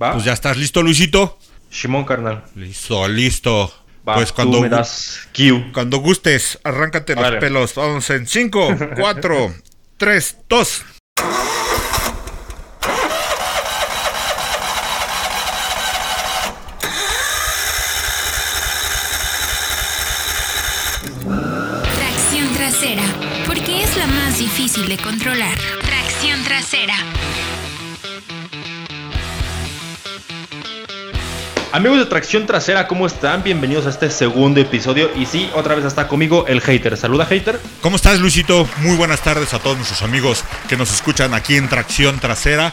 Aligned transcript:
¿Va? 0.00 0.12
Pues 0.12 0.24
ya 0.24 0.32
estás 0.32 0.56
listo, 0.56 0.82
Luisito. 0.82 1.38
Shimon, 1.70 2.04
carnal. 2.04 2.44
Listo, 2.54 3.06
listo. 3.08 3.72
Va, 4.08 4.14
pues 4.14 4.32
cuando, 4.32 4.60
me 4.60 4.68
das 4.68 5.28
Q. 5.34 5.72
cuando 5.72 5.98
gustes, 5.98 6.58
arráncate 6.62 7.14
los 7.14 7.24
Órale. 7.24 7.40
pelos. 7.40 7.74
Vamos 7.74 8.08
en 8.10 8.26
5, 8.26 8.76
4, 8.96 9.54
3, 9.96 10.36
2. 10.48 10.84
Amigos 31.72 31.98
de 31.98 32.06
Tracción 32.06 32.46
Trasera, 32.46 32.86
¿cómo 32.86 33.06
están? 33.06 33.42
Bienvenidos 33.42 33.86
a 33.86 33.90
este 33.90 34.08
segundo 34.08 34.60
episodio. 34.60 35.10
Y 35.16 35.26
sí, 35.26 35.50
otra 35.54 35.74
vez 35.74 35.84
está 35.84 36.06
conmigo 36.06 36.46
el 36.46 36.60
hater. 36.60 36.96
Saluda, 36.96 37.26
hater. 37.26 37.58
¿Cómo 37.82 37.96
estás, 37.96 38.20
Luisito? 38.20 38.68
Muy 38.78 38.96
buenas 38.96 39.20
tardes 39.20 39.52
a 39.52 39.58
todos 39.58 39.76
nuestros 39.76 40.00
amigos 40.02 40.44
que 40.68 40.76
nos 40.76 40.94
escuchan 40.94 41.34
aquí 41.34 41.56
en 41.56 41.68
Tracción 41.68 42.18
Trasera. 42.20 42.72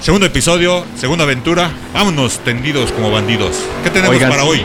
Segundo 0.00 0.26
episodio, 0.26 0.86
segunda 0.96 1.24
aventura. 1.24 1.72
Vámonos 1.92 2.38
tendidos 2.38 2.92
como 2.92 3.10
bandidos. 3.10 3.56
¿Qué 3.82 3.90
tenemos 3.90 4.14
Oigan, 4.14 4.30
para 4.30 4.44
hoy? 4.44 4.64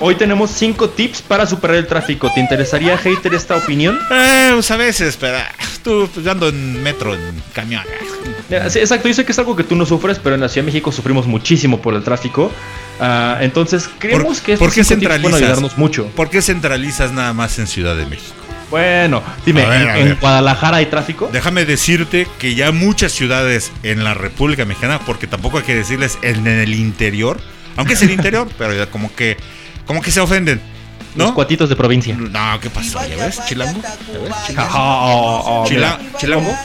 Hoy 0.00 0.14
tenemos 0.14 0.50
cinco 0.50 0.88
tips 0.88 1.22
para 1.22 1.46
superar 1.46 1.76
el 1.76 1.86
tráfico. 1.86 2.30
¿Te 2.32 2.40
interesaría, 2.40 2.96
hater, 2.96 3.34
esta 3.34 3.56
opinión? 3.56 3.98
Eh, 4.10 4.50
pues 4.54 4.70
a 4.70 4.76
veces, 4.76 5.16
pero 5.16 5.38
ah, 5.38 5.48
tú 5.82 6.08
pues, 6.12 6.26
ando 6.26 6.48
en 6.48 6.82
metro, 6.82 7.14
en 7.14 7.42
camión. 7.52 7.82
Exacto, 8.50 9.08
yo 9.08 9.14
sé 9.14 9.24
que 9.24 9.32
es 9.32 9.38
algo 9.38 9.56
que 9.56 9.64
tú 9.64 9.76
no 9.76 9.86
sufres, 9.86 10.18
pero 10.18 10.34
en 10.34 10.40
la 10.40 10.48
Ciudad 10.48 10.64
de 10.64 10.72
México 10.72 10.92
sufrimos 10.92 11.26
muchísimo 11.26 11.80
por 11.80 11.94
el 11.94 12.02
tráfico. 12.02 12.50
Ah, 13.04 13.38
entonces, 13.40 13.88
creemos 13.98 14.40
que 14.40 14.52
estos 14.52 14.64
¿Por 14.64 14.72
qué 14.74 14.84
pueden 14.84 15.34
ayudarnos 15.34 15.76
mucho. 15.76 16.06
¿Por 16.14 16.30
qué 16.30 16.40
centralizas 16.40 17.10
nada 17.10 17.32
más 17.32 17.58
en 17.58 17.66
Ciudad 17.66 17.96
de 17.96 18.06
México? 18.06 18.32
Bueno, 18.70 19.22
dime, 19.44 19.66
ver, 19.66 19.88
¿en. 19.96 20.14
Guadalajara 20.20 20.76
hay 20.76 20.86
tráfico? 20.86 21.28
Déjame 21.32 21.64
decirte 21.64 22.28
que 22.38 22.54
ya 22.54 22.70
muchas 22.70 23.10
ciudades 23.10 23.72
en 23.82 24.04
la 24.04 24.14
República 24.14 24.64
Mexicana, 24.64 25.00
porque 25.04 25.26
tampoco 25.26 25.58
hay 25.58 25.64
que 25.64 25.74
decirles 25.74 26.16
en 26.22 26.46
el 26.46 26.72
interior, 26.74 27.40
aunque 27.76 27.94
es 27.94 28.02
el 28.02 28.12
interior, 28.12 28.48
pero 28.56 28.72
ya 28.72 28.86
como 28.86 29.12
que, 29.14 29.36
como 29.84 30.00
que 30.00 30.10
se 30.12 30.20
ofenden, 30.20 30.60
Los 31.16 31.28
¿no? 31.28 31.34
cuatitos 31.34 31.68
de 31.68 31.76
provincia. 31.76 32.16
No, 32.16 32.60
¿qué 32.60 32.70
pasó? 32.70 33.00
¿Ya 33.06 33.26
ves? 33.26 33.40
¿Chilango? 33.46 33.82
¿Ya 33.82 34.18
ves? 34.20 34.32
Ah, 34.56 35.64
Chila- 35.66 35.98
mira. 35.98 36.18
¿Chilango? 36.18 36.56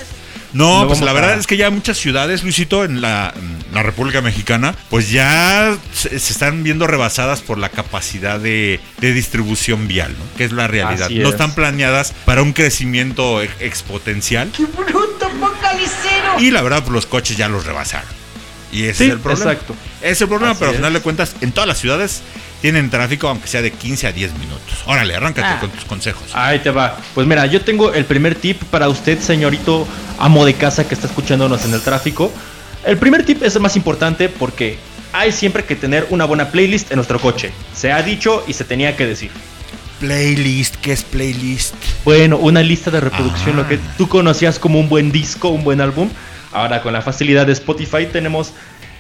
No, 0.58 0.82
No 0.82 0.88
pues 0.88 1.02
la 1.02 1.14
verdad 1.14 1.32
a- 1.34 1.36
es 1.40 1.48
que 1.48 1.56
ya 1.58 1.70
muchas 1.70 1.98
ciudades, 1.98 2.44
Luisito, 2.44 2.84
en 2.84 3.00
la, 3.02 3.34
en 3.36 3.74
la 3.76 3.84
República 3.84 4.22
Mexicana, 4.22 4.74
pues 4.90 5.12
ya 5.12 5.78
se, 5.94 6.18
se 6.20 6.34
están 6.34 6.64
viendo 6.64 6.88
rebasadas 6.88 7.42
por 7.42 7.58
la 7.58 7.70
capacidad 7.70 8.40
de, 8.40 8.80
de 9.00 9.14
distribución 9.14 9.88
vial, 9.88 10.14
¿no? 10.18 10.26
Que 10.38 10.46
es 10.46 10.52
la 10.52 10.68
realidad. 10.68 11.04
Así 11.08 11.20
No 11.20 11.28
es. 11.30 11.36
están 11.36 11.54
planeadas 11.54 12.14
para 12.26 12.42
un 12.42 12.54
crecimiento 12.54 13.42
e- 13.44 13.50
exponencial. 13.60 14.50
¡Qué 14.56 14.66
bruto, 14.66 15.30
Y 16.40 16.52
la 16.52 16.62
verdad, 16.62 16.80
pues 16.82 16.92
los 16.94 17.06
coches 17.06 17.38
ya 17.38 17.48
los 17.48 17.66
rebasaron. 17.66 18.10
Y 18.72 18.84
ese 18.84 18.94
Sí, 18.96 19.04
es 19.06 19.12
el 19.12 19.20
problema. 19.20 19.52
exacto. 19.52 19.76
Ese 20.02 20.12
es 20.12 20.22
el 20.22 20.28
problema, 20.28 20.52
Así 20.52 20.60
pero 20.60 20.72
al 20.72 20.78
final 20.78 20.94
de 20.94 21.00
cuentas, 21.02 21.36
en 21.42 21.52
todas 21.52 21.68
las 21.68 21.78
ciudades 21.80 22.22
tienen 22.62 22.90
tráfico, 22.90 23.28
aunque 23.28 23.48
sea 23.48 23.62
de 23.62 23.72
15 23.72 24.08
a 24.08 24.12
10 24.12 24.34
minutos. 24.34 24.84
Órale, 24.86 25.16
arráncate 25.16 25.48
Ah. 25.48 25.60
con 25.60 25.70
tus 25.70 25.86
consejos. 25.86 26.30
Ahí 26.34 26.60
te 26.60 26.70
va. 26.72 26.98
Pues 27.14 27.28
mira, 27.28 27.46
yo 27.46 27.62
tengo 27.62 27.94
el 27.94 28.06
primer 28.06 28.36
tip 28.36 28.62
para 28.66 28.90
usted, 28.90 29.20
señorito 29.20 29.88
amo 30.20 30.46
de 30.46 30.54
casa 30.56 30.88
que 30.88 30.96
está 30.96 31.08
escuchándonos 31.08 31.64
en 31.66 31.74
el 31.74 31.82
tráfico. 31.82 32.32
El 32.86 32.98
primer 32.98 33.24
tip 33.26 33.44
es 33.44 33.56
el 33.56 33.62
más 33.62 33.76
importante 33.76 34.30
porque 34.30 34.78
hay 35.14 35.32
siempre 35.32 35.64
que 35.66 35.76
tener 35.76 36.08
una 36.10 36.26
buena 36.26 36.50
playlist 36.50 36.92
en 36.92 36.96
nuestro 36.98 37.20
coche. 37.20 37.52
Se 37.76 37.92
ha 37.92 38.02
dicho 38.02 38.44
y 38.48 38.54
se 38.54 38.64
tenía 38.64 38.96
que 38.96 39.06
decir. 39.06 39.32
Playlist, 40.00 40.76
¿qué 40.76 40.92
es 40.94 41.04
playlist? 41.04 41.74
Bueno, 42.06 42.38
una 42.38 42.62
lista 42.62 42.92
de 42.92 43.00
reproducción, 43.00 43.56
Ah. 43.56 43.58
lo 43.64 43.68
que 43.68 43.80
tú 43.98 44.08
conocías 44.08 44.60
como 44.60 44.80
un 44.80 44.90
buen 44.90 45.12
disco, 45.12 45.50
un 45.50 45.64
buen 45.64 45.82
álbum. 45.82 46.10
Ahora 46.54 46.82
con 46.82 46.94
la 46.94 47.02
facilidad 47.02 47.46
de 47.48 47.54
Spotify 47.54 48.06
tenemos 48.12 48.52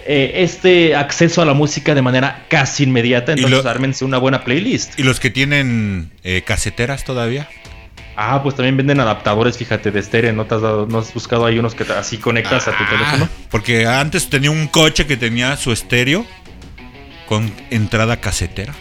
eh, 0.08 0.44
este 0.44 0.96
acceso 0.96 1.42
a 1.42 1.46
la 1.46 1.54
música 1.54 1.94
de 1.94 2.02
manera 2.02 2.46
casi 2.50 2.84
inmediata. 2.84 3.34
Entonces 3.34 3.64
lo- 3.64 3.70
ármense 3.70 4.06
una 4.06 4.18
buena 4.18 4.44
playlist. 4.44 4.98
¿Y 5.00 5.04
los 5.04 5.20
que 5.20 5.30
tienen 5.30 6.12
eh, 6.24 6.44
caseteras 6.46 7.04
todavía? 7.04 7.48
Ah, 8.20 8.42
pues 8.42 8.56
también 8.56 8.76
venden 8.78 9.00
adaptadores, 9.00 9.58
fíjate, 9.58 9.92
de 9.92 10.00
estéreo. 10.00 10.34
¿No, 10.34 10.46
te 10.46 10.56
has, 10.56 10.62
dado- 10.62 10.88
no 10.88 11.00
has 11.00 11.14
buscado 11.14 11.46
ahí 11.46 11.60
unos 11.60 11.76
que 11.76 11.86
te- 11.86 11.94
así 11.94 12.18
conectas 12.18 12.68
a 12.68 12.72
tu 12.72 12.84
Ah, 12.84 12.90
teléfono? 12.90 13.30
Porque 13.52 13.86
antes 13.86 14.30
tenía 14.30 14.50
un 14.50 14.68
coche 14.68 15.06
que 15.06 15.18
tenía 15.18 15.56
su 15.58 15.72
estéreo 15.72 16.26
con 17.28 17.52
entrada 17.70 18.18
casetera. 18.18 18.74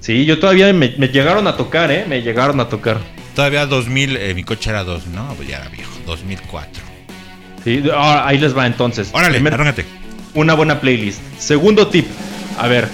Sí, 0.00 0.24
yo 0.24 0.38
todavía 0.38 0.72
me, 0.72 0.94
me 0.98 1.08
llegaron 1.08 1.46
a 1.46 1.56
tocar, 1.56 1.90
¿eh? 1.90 2.04
Me 2.08 2.22
llegaron 2.22 2.60
a 2.60 2.68
tocar. 2.68 2.98
Todavía 3.34 3.66
2000, 3.66 4.16
eh, 4.16 4.34
mi 4.34 4.44
coche 4.44 4.70
era 4.70 4.84
2, 4.84 5.06
no, 5.08 5.32
pues 5.34 5.48
ya 5.48 5.58
era 5.58 5.68
viejo, 5.68 5.90
2004. 6.06 6.82
Sí, 7.64 7.82
ahora, 7.92 8.26
ahí 8.26 8.38
les 8.38 8.56
va 8.56 8.66
entonces. 8.66 9.10
Órale, 9.12 9.38
Primer-. 9.40 9.84
Una 10.34 10.54
buena 10.54 10.80
playlist. 10.80 11.20
Segundo 11.38 11.86
tip, 11.88 12.06
a 12.58 12.66
ver, 12.68 12.88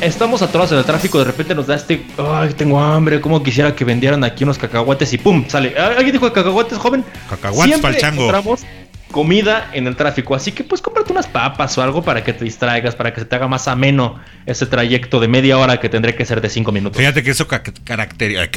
estamos 0.00 0.42
atorados 0.42 0.72
en 0.72 0.78
el 0.78 0.84
tráfico, 0.84 1.18
de 1.18 1.24
repente 1.24 1.54
nos 1.54 1.66
da 1.66 1.74
este, 1.76 2.04
ay, 2.18 2.52
tengo 2.54 2.80
hambre, 2.80 3.20
como 3.20 3.42
quisiera 3.42 3.74
que 3.74 3.84
vendieran 3.84 4.24
aquí 4.24 4.44
unos 4.44 4.58
cacahuates 4.58 5.12
y 5.12 5.18
pum, 5.18 5.44
sale. 5.48 5.74
Ah, 5.78 5.92
¿Alguien 5.96 6.12
dijo 6.12 6.32
cacahuates, 6.32 6.78
joven? 6.78 7.04
Cacahuates 7.30 7.78
pa'l 7.80 7.96
chango. 7.96 8.22
encontramos 8.28 8.62
comida 9.12 9.70
en 9.72 9.86
el 9.86 9.96
tráfico, 9.96 10.34
así 10.34 10.52
que 10.52 10.62
pues 10.64 10.82
cómprate 10.82 11.10
unas 11.12 11.26
papas 11.26 11.78
o 11.78 11.82
algo 11.82 12.02
para 12.02 12.22
que 12.24 12.32
te 12.34 12.44
distraigas, 12.44 12.94
para 12.96 13.14
que 13.14 13.20
se 13.20 13.24
te 13.26 13.36
haga 13.36 13.46
más 13.48 13.66
ameno 13.68 14.18
ese 14.44 14.66
trayecto 14.66 15.20
de 15.20 15.28
media 15.28 15.56
hora 15.56 15.78
que 15.80 15.88
tendría 15.88 16.14
que 16.14 16.26
ser 16.26 16.40
de 16.42 16.50
cinco 16.50 16.70
minutos. 16.72 16.98
Fíjate 16.98 17.22
que 17.22 17.30
eso 17.30 17.46
ca- 17.46 17.62
caracteriza. 17.62 18.42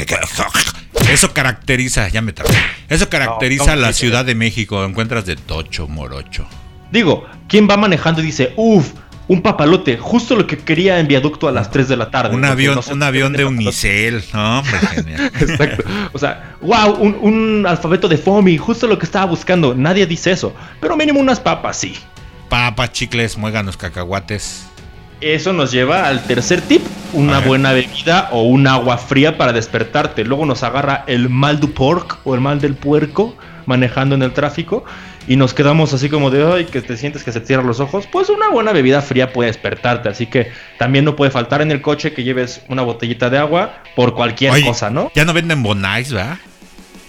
Eso 1.09 1.33
caracteriza, 1.33 2.07
ya 2.09 2.21
me 2.21 2.33
trabé. 2.33 2.51
Eso 2.89 3.09
caracteriza 3.09 3.75
No, 3.75 3.81
la 3.81 3.93
sí, 3.93 4.01
Ciudad 4.01 4.25
de 4.25 4.35
México. 4.35 4.83
Encuentras 4.83 5.25
de 5.25 5.35
tocho, 5.37 5.87
morocho. 5.87 6.45
Digo, 6.91 7.25
¿quién 7.47 7.67
va 7.69 7.77
manejando 7.77 8.21
y 8.21 8.25
dice, 8.25 8.53
uff, 8.55 8.93
un 9.27 9.43
papalote, 9.43 9.97
justo 9.97 10.35
lo 10.35 10.47
que 10.47 10.57
quería 10.57 10.99
en 10.99 11.07
viaducto 11.07 11.47
a 11.47 11.51
las 11.51 11.69
3 11.69 11.87
de 11.87 11.97
la 11.97 12.09
tarde? 12.09 12.35
Un 12.35 12.45
avión, 12.45 12.75
no 12.75 12.81
sé 12.81 12.93
un 12.93 13.03
avión 13.03 13.31
de 13.31 13.43
papalote. 13.43 13.63
Unicel. 13.63 14.23
No, 14.33 14.59
hombre, 14.59 14.77
genial. 14.95 15.31
Exacto. 15.39 15.83
O 16.13 16.17
sea, 16.17 16.55
wow, 16.61 16.95
un, 16.95 17.15
un 17.21 17.65
alfabeto 17.67 18.07
de 18.07 18.17
FOMI, 18.17 18.57
justo 18.57 18.87
lo 18.87 18.97
que 18.97 19.05
estaba 19.05 19.25
buscando. 19.25 19.75
Nadie 19.75 20.07
dice 20.07 20.31
eso. 20.31 20.53
Pero 20.81 20.97
mínimo 20.97 21.19
unas 21.19 21.39
papas, 21.39 21.77
sí. 21.77 21.95
Papas, 22.49 22.91
chicles, 22.91 23.37
muéganos, 23.37 23.77
cacahuates. 23.77 24.65
Eso 25.21 25.53
nos 25.53 25.71
lleva 25.71 26.07
al 26.07 26.23
tercer 26.23 26.61
tip: 26.61 26.81
una 27.13 27.39
buena 27.39 27.71
bebida 27.71 28.29
o 28.31 28.43
un 28.43 28.65
agua 28.65 28.97
fría 28.97 29.37
para 29.37 29.53
despertarte. 29.53 30.23
Luego 30.23 30.47
nos 30.47 30.63
agarra 30.63 31.03
el 31.05 31.29
mal 31.29 31.59
du 31.59 31.71
porc 31.71 32.17
o 32.23 32.33
el 32.33 32.41
mal 32.41 32.59
del 32.59 32.73
puerco 32.73 33.35
manejando 33.65 34.15
en 34.15 34.23
el 34.23 34.33
tráfico 34.33 34.83
y 35.27 35.35
nos 35.35 35.53
quedamos 35.53 35.93
así 35.93 36.09
como 36.09 36.31
de 36.31 36.43
ay, 36.51 36.65
que 36.65 36.81
te 36.81 36.97
sientes 36.97 37.23
que 37.23 37.31
se 37.31 37.41
cierran 37.41 37.67
los 37.67 37.79
ojos. 37.79 38.07
Pues 38.11 38.29
una 38.29 38.49
buena 38.49 38.71
bebida 38.71 39.01
fría 39.01 39.31
puede 39.31 39.47
despertarte. 39.47 40.09
Así 40.09 40.25
que 40.25 40.51
también 40.77 41.05
no 41.05 41.15
puede 41.15 41.31
faltar 41.31 41.61
en 41.61 41.71
el 41.71 41.81
coche 41.81 42.13
que 42.13 42.23
lleves 42.23 42.61
una 42.67 42.81
botellita 42.81 43.29
de 43.29 43.37
agua 43.37 43.83
por 43.95 44.15
cualquier 44.15 44.51
Oye, 44.51 44.65
cosa, 44.65 44.89
¿no? 44.89 45.11
Ya 45.13 45.25
no 45.25 45.33
venden 45.33 45.61
bonais, 45.61 46.11
¿verdad? 46.11 46.39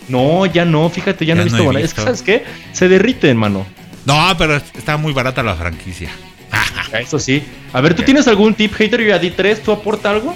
No, 0.09 0.45
ya 0.47 0.65
no, 0.65 0.89
fíjate, 0.91 1.25
ya, 1.25 1.35
no 1.35 1.39
Ya 1.39 1.43
he 1.43 1.45
visto 1.45 1.59
no 1.59 1.63
he 1.63 1.67
bola. 1.67 1.81
Es 1.81 1.95
que, 1.95 2.01
visto. 2.01 2.03
¿sabes 2.03 2.23
qué? 2.23 2.45
Se 2.73 2.89
derriten, 2.89 3.37
mano. 3.37 3.67
No, 4.05 4.35
pero 4.37 4.57
está 4.57 4.97
muy 4.97 5.13
barata 5.13 5.43
la 5.43 5.55
franquicia. 5.55 6.11
Eso 6.93 7.19
sí. 7.19 7.45
A 7.73 7.81
ver, 7.81 7.95
¿tú 7.95 8.03
tienes 8.03 8.27
algún 8.27 8.55
tip, 8.55 8.75
hater? 8.75 9.01
Yo 9.01 9.09
ya 9.09 9.19
di 9.19 9.31
tres, 9.31 9.63
¿tú 9.63 9.73
aporta 9.73 10.11
algo? 10.11 10.35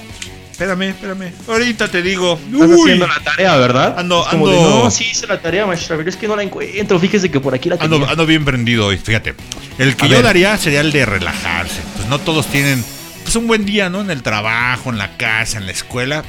Espérame, 0.55 0.91
espérame. 0.91 1.33
Ahorita 1.49 1.89
te 1.89 2.01
digo. 2.01 2.39
Estás 2.53 2.69
Uy, 2.71 2.81
haciendo 2.83 3.09
la 3.09 3.19
tarea, 3.25 3.57
¿verdad? 3.57 3.97
Ando- 3.99 4.23
Es 4.23 4.29
como 4.29 4.47
ando- 4.47 4.51
de, 4.53 4.61
no, 4.85 4.91
sí 4.93 5.09
hice 5.11 5.27
la 5.27 5.41
tarea, 5.41 5.67
maestra, 5.67 5.97
pero 5.97 6.09
es 6.09 6.17
que 6.17 6.29
no 6.29 6.37
la 6.37 6.45
encuentro. 6.45 7.01
Fíjese 7.01 7.29
que 7.29 7.41
por 7.41 7.57
aquí 7.57 7.69
la 7.69 7.77
tenía. 7.77 7.97
ando, 7.97 8.09
ando 8.09 8.25
bien 8.25 8.45
prendido 8.45 8.87
hoy, 8.87 8.97
fíjate. 8.97 9.35
El 9.79 9.97
que 9.97 10.05
A 10.05 10.09
yo 10.09 10.15
ver. 10.15 10.23
daría 10.25 10.57
sería 10.57 10.81
el 10.81 10.93
de 10.93 11.07
relajarse. 11.07 11.81
Pues 11.97 12.07
no 12.09 12.21
todos 12.21 12.47
tienen 12.47 12.85
pues 13.25 13.35
un 13.35 13.49
buen 13.49 13.67
día, 13.67 13.91
¿no? 13.91 14.01
En 14.01 14.11
el 14.13 14.23
trabajo, 14.23 14.91
en 14.91 14.99
la 14.99 15.17
casa, 15.17 15.59
en 15.59 15.67
la 15.67 15.73
escuela. 15.73 16.23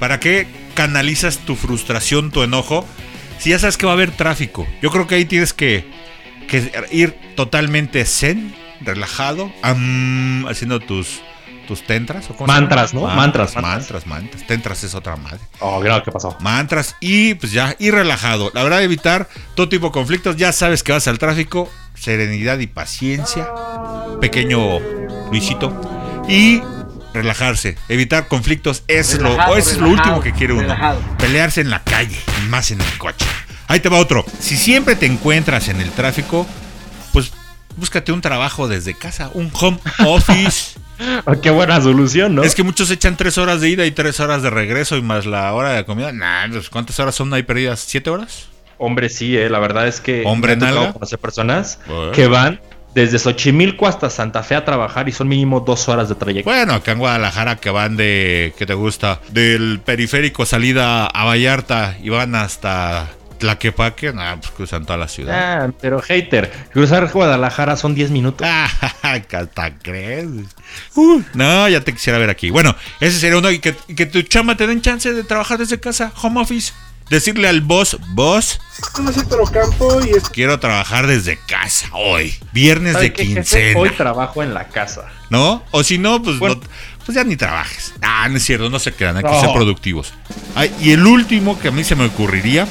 ¿Para 0.00 0.18
qué 0.18 0.48
canalizas 0.74 1.38
tu 1.38 1.54
frustración, 1.54 2.32
tu 2.32 2.42
enojo? 2.42 2.84
Si 3.38 3.50
ya 3.50 3.60
sabes 3.60 3.76
que 3.76 3.86
va 3.86 3.92
a 3.92 3.94
haber 3.94 4.10
tráfico. 4.10 4.66
Yo 4.82 4.90
creo 4.90 5.06
que 5.06 5.14
ahí 5.14 5.26
tienes 5.26 5.52
que, 5.52 5.84
que 6.48 6.72
ir 6.90 7.14
totalmente 7.36 8.04
zen, 8.04 8.52
relajado, 8.80 9.52
haciendo 9.62 10.80
tus 10.80 11.20
tus 11.70 11.86
tentras 11.86 12.28
o 12.28 12.46
Mantras? 12.46 12.92
¿no? 12.92 13.02
Mantras, 13.02 13.54
mantras, 13.54 14.04
mantras. 14.04 14.44
Tentras 14.44 14.82
es 14.82 14.92
otra 14.96 15.14
madre. 15.14 15.38
Oh, 15.60 15.78
mira 15.80 16.02
¿qué 16.02 16.10
pasó? 16.10 16.36
mantras 16.40 16.96
y 16.98 17.34
pues 17.34 17.52
ya, 17.52 17.76
y 17.78 17.92
relajado. 17.92 18.50
La 18.54 18.64
verdad, 18.64 18.82
evitar 18.82 19.28
todo 19.54 19.68
tipo 19.68 19.86
de 19.86 19.92
conflictos. 19.92 20.36
Ya 20.36 20.50
sabes 20.50 20.82
que 20.82 20.90
vas 20.90 21.06
al 21.06 21.20
tráfico, 21.20 21.70
serenidad 21.94 22.58
y 22.58 22.66
paciencia. 22.66 23.48
Pequeño 24.20 24.80
Luisito. 25.30 25.80
Y 26.28 26.60
relajarse, 27.14 27.78
evitar 27.88 28.26
conflictos. 28.26 28.82
Es 28.88 29.16
lo, 29.20 29.30
Relajado, 29.30 29.56
es 29.56 29.78
lo 29.78 29.90
último 29.90 30.20
que 30.20 30.32
quiere 30.32 30.54
uno. 30.54 30.62
relajado. 30.62 31.00
Pelearse 31.18 31.60
en 31.60 31.70
la 31.70 31.84
calle, 31.84 32.18
y 32.44 32.48
más 32.48 32.72
en 32.72 32.80
el 32.80 32.98
coche. 32.98 33.26
Ahí 33.68 33.78
te 33.78 33.88
va 33.88 33.98
otro. 33.98 34.24
Si 34.40 34.56
siempre 34.56 34.96
te 34.96 35.06
encuentras 35.06 35.68
en 35.68 35.80
el 35.80 35.92
tráfico, 35.92 36.48
pues 37.12 37.30
Búscate 37.76 38.10
un 38.12 38.20
trabajo 38.20 38.66
desde 38.68 38.94
casa, 38.94 39.30
un 39.32 39.50
home 39.58 39.78
office. 40.04 40.78
Oh, 41.26 41.40
qué 41.42 41.50
buena 41.50 41.80
solución, 41.80 42.34
¿no? 42.34 42.42
Es 42.42 42.54
que 42.54 42.62
muchos 42.62 42.90
echan 42.90 43.16
tres 43.16 43.38
horas 43.38 43.60
de 43.60 43.68
ida 43.70 43.86
y 43.86 43.90
tres 43.90 44.20
horas 44.20 44.42
de 44.42 44.50
regreso 44.50 44.96
y 44.96 45.02
más 45.02 45.26
la 45.26 45.52
hora 45.54 45.70
de 45.72 45.84
comida. 45.84 46.12
Nah, 46.12 46.48
pues, 46.50 46.68
¿cuántas 46.70 46.98
horas 47.00 47.14
son 47.14 47.32
ahí 47.34 47.42
perdidas? 47.42 47.80
¿Siete 47.80 48.10
horas? 48.10 48.48
Hombre, 48.78 49.08
sí, 49.08 49.36
eh, 49.36 49.50
la 49.50 49.58
verdad 49.58 49.86
es 49.86 50.00
que 50.00 50.22
Hombre 50.24 50.56
nalga. 50.56 50.92
conocer 50.92 51.18
personas 51.18 51.78
Bueno. 51.86 52.12
que 52.12 52.26
van 52.26 52.60
desde 52.94 53.18
Xochimilco 53.18 53.86
hasta 53.86 54.08
Santa 54.10 54.42
Fe 54.42 54.54
a 54.56 54.64
trabajar 54.64 55.08
y 55.08 55.12
son 55.12 55.28
mínimo 55.28 55.60
dos 55.60 55.88
horas 55.88 56.08
de 56.08 56.14
trayecto. 56.14 56.50
Bueno, 56.50 56.74
acá 56.74 56.92
en 56.92 56.98
Guadalajara 56.98 57.56
que 57.56 57.70
van 57.70 57.96
de, 57.96 58.54
¿qué 58.58 58.66
te 58.66 58.74
gusta? 58.74 59.20
Del 59.30 59.80
periférico 59.84 60.44
salida 60.46 61.06
a 61.06 61.24
Vallarta 61.24 61.96
y 62.02 62.08
van 62.08 62.34
hasta 62.34 63.08
Tlaquepaque, 63.40 64.12
nah, 64.12 64.36
pues 64.36 64.52
cruzan 64.52 64.86
toda 64.86 64.98
la 64.98 65.08
ciudad. 65.08 65.64
Ah, 65.66 65.72
pero 65.80 66.00
hater, 66.00 66.52
cruzar 66.72 67.10
Guadalajara 67.10 67.76
son 67.76 67.94
10 67.94 68.10
minutos. 68.12 68.46
Ah, 68.48 68.68
hasta 69.02 69.78
crees. 69.78 70.26
Uh, 70.94 71.22
no, 71.34 71.68
ya 71.68 71.80
te 71.80 71.92
quisiera 71.92 72.18
ver 72.18 72.30
aquí. 72.30 72.50
Bueno, 72.50 72.76
ese 73.00 73.18
sería 73.18 73.38
uno. 73.38 73.50
Y 73.50 73.58
que, 73.58 73.74
y 73.88 73.94
que 73.96 74.06
tu 74.06 74.22
chama 74.22 74.56
te 74.56 74.66
den 74.66 74.80
chance 74.82 75.12
de 75.12 75.24
trabajar 75.24 75.58
desde 75.58 75.80
casa, 75.80 76.12
home 76.22 76.40
office. 76.40 76.72
Decirle 77.08 77.48
al 77.48 77.60
boss, 77.60 77.98
boss, 78.14 78.60
campo 79.52 80.00
y 80.06 80.10
es 80.10 80.28
quiero 80.30 80.60
trabajar 80.60 81.08
desde 81.08 81.38
casa 81.38 81.88
hoy. 81.92 82.32
Viernes 82.52 82.92
¿Sabe 82.92 83.06
de 83.06 83.12
quincena. 83.12 83.80
Hoy 83.80 83.90
trabajo 83.90 84.44
en 84.44 84.54
la 84.54 84.68
casa. 84.68 85.06
¿No? 85.28 85.64
O 85.72 85.82
si 85.82 85.98
no, 85.98 86.22
pues, 86.22 86.38
Bueno. 86.38 86.54
no- 86.54 86.60
pues 87.04 87.16
ya 87.16 87.24
ni 87.24 87.34
trabajes. 87.34 87.94
Ah, 88.00 88.28
no 88.28 88.36
es 88.36 88.44
cierto, 88.44 88.70
no 88.70 88.78
se 88.78 88.92
crean, 88.92 89.16
hay 89.16 89.24
que 89.24 89.30
No. 89.30 89.40
ser 89.40 89.50
productivos. 89.52 90.12
Ay, 90.54 90.72
y 90.80 90.92
el 90.92 91.04
último 91.04 91.58
que 91.58 91.66
a 91.68 91.70
mí 91.72 91.82
se 91.82 91.96
me 91.96 92.04
ocurriría, 92.04 92.68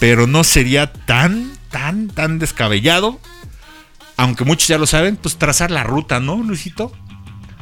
pero 0.00 0.26
no 0.26 0.42
sería 0.42 0.92
tan, 0.92 1.52
tan, 1.70 2.08
tan 2.08 2.40
descabellado, 2.40 3.20
aunque 4.16 4.44
muchos 4.44 4.66
ya 4.68 4.78
lo 4.78 4.86
saben, 4.86 5.16
pues 5.16 5.36
trazar 5.36 5.70
la 5.70 5.84
ruta, 5.84 6.18
¿no, 6.18 6.36
Luisito? 6.42 6.90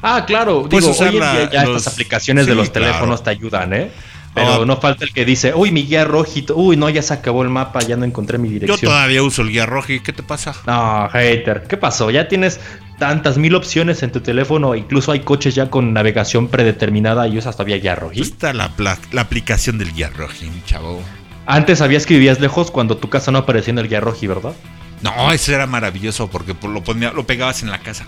Ah, 0.02 0.24
claro. 0.26 0.68
Puedes 0.68 0.84
Digo, 0.86 0.92
usar 0.96 1.08
hoy 1.10 1.14
en 1.16 1.20
la- 1.20 1.32
día 1.32 1.50
ya 1.50 1.64
los- 1.66 1.76
estas 1.78 1.92
aplicaciones 1.92 2.46
de 2.46 2.54
los 2.54 2.70
claro. 2.70 2.86
teléfonos 2.86 3.22
te 3.22 3.30
ayudan, 3.30 3.74
¿eh? 3.74 3.90
Pero 4.34 4.62
Ah. 4.62 4.66
no 4.66 4.76
falta 4.80 5.04
el 5.04 5.12
que 5.12 5.24
dice, 5.24 5.52
uy, 5.54 5.72
mi 5.72 5.82
guía 5.84 6.04
rojito, 6.04 6.54
uy, 6.56 6.76
no, 6.76 6.88
ya 6.88 7.02
se 7.02 7.12
acabó 7.14 7.42
el 7.42 7.48
mapa, 7.48 7.80
ya 7.80 7.96
no 7.96 8.04
encontré 8.04 8.38
mi 8.38 8.48
Yo 8.48 8.54
dirección. 8.54 8.92
todavía 8.92 9.22
uso 9.22 9.42
el 9.42 9.50
guía 9.50 9.66
rojo, 9.66 9.92
¿y 9.92 10.00
qué 10.00 10.12
te 10.12 10.22
pasa? 10.22 10.54
No, 10.66 11.08
hater, 11.10 11.64
¿qué 11.68 11.76
pasó? 11.76 12.10
Ya 12.10 12.28
tienes 12.28 12.60
tantas 12.98 13.38
mil 13.38 13.54
opciones 13.56 14.02
en 14.04 14.12
tu 14.12 14.20
teléfono, 14.20 14.76
incluso 14.76 15.10
hay 15.10 15.20
coches 15.20 15.54
ya 15.56 15.70
con 15.70 15.92
navegación 15.92 16.46
predeterminada 16.48 17.26
y 17.26 17.38
usas 17.38 17.56
todavía 17.56 17.78
guía 17.78 17.96
rojí. 17.96 18.20
Está 18.20 18.52
la, 18.52 18.70
aplicación 19.16 19.78
del 19.78 19.92
guía 19.92 20.10
rojo, 20.10 20.34
mi 20.42 20.62
chavo. 20.64 21.02
Antes 21.50 21.78
sabías 21.78 22.04
que 22.04 22.12
vivías 22.12 22.40
lejos 22.40 22.70
cuando 22.70 22.98
tu 22.98 23.08
casa 23.08 23.32
no 23.32 23.38
aparecía 23.38 23.70
en 23.72 23.78
el 23.78 23.88
guía 23.88 24.00
¿verdad? 24.00 24.52
No, 25.00 25.32
eso 25.32 25.54
era 25.54 25.66
maravilloso 25.66 26.28
porque 26.28 26.54
lo, 26.62 26.84
ponía, 26.84 27.10
lo 27.12 27.26
pegabas 27.26 27.62
en 27.62 27.70
la 27.70 27.78
casa. 27.78 28.06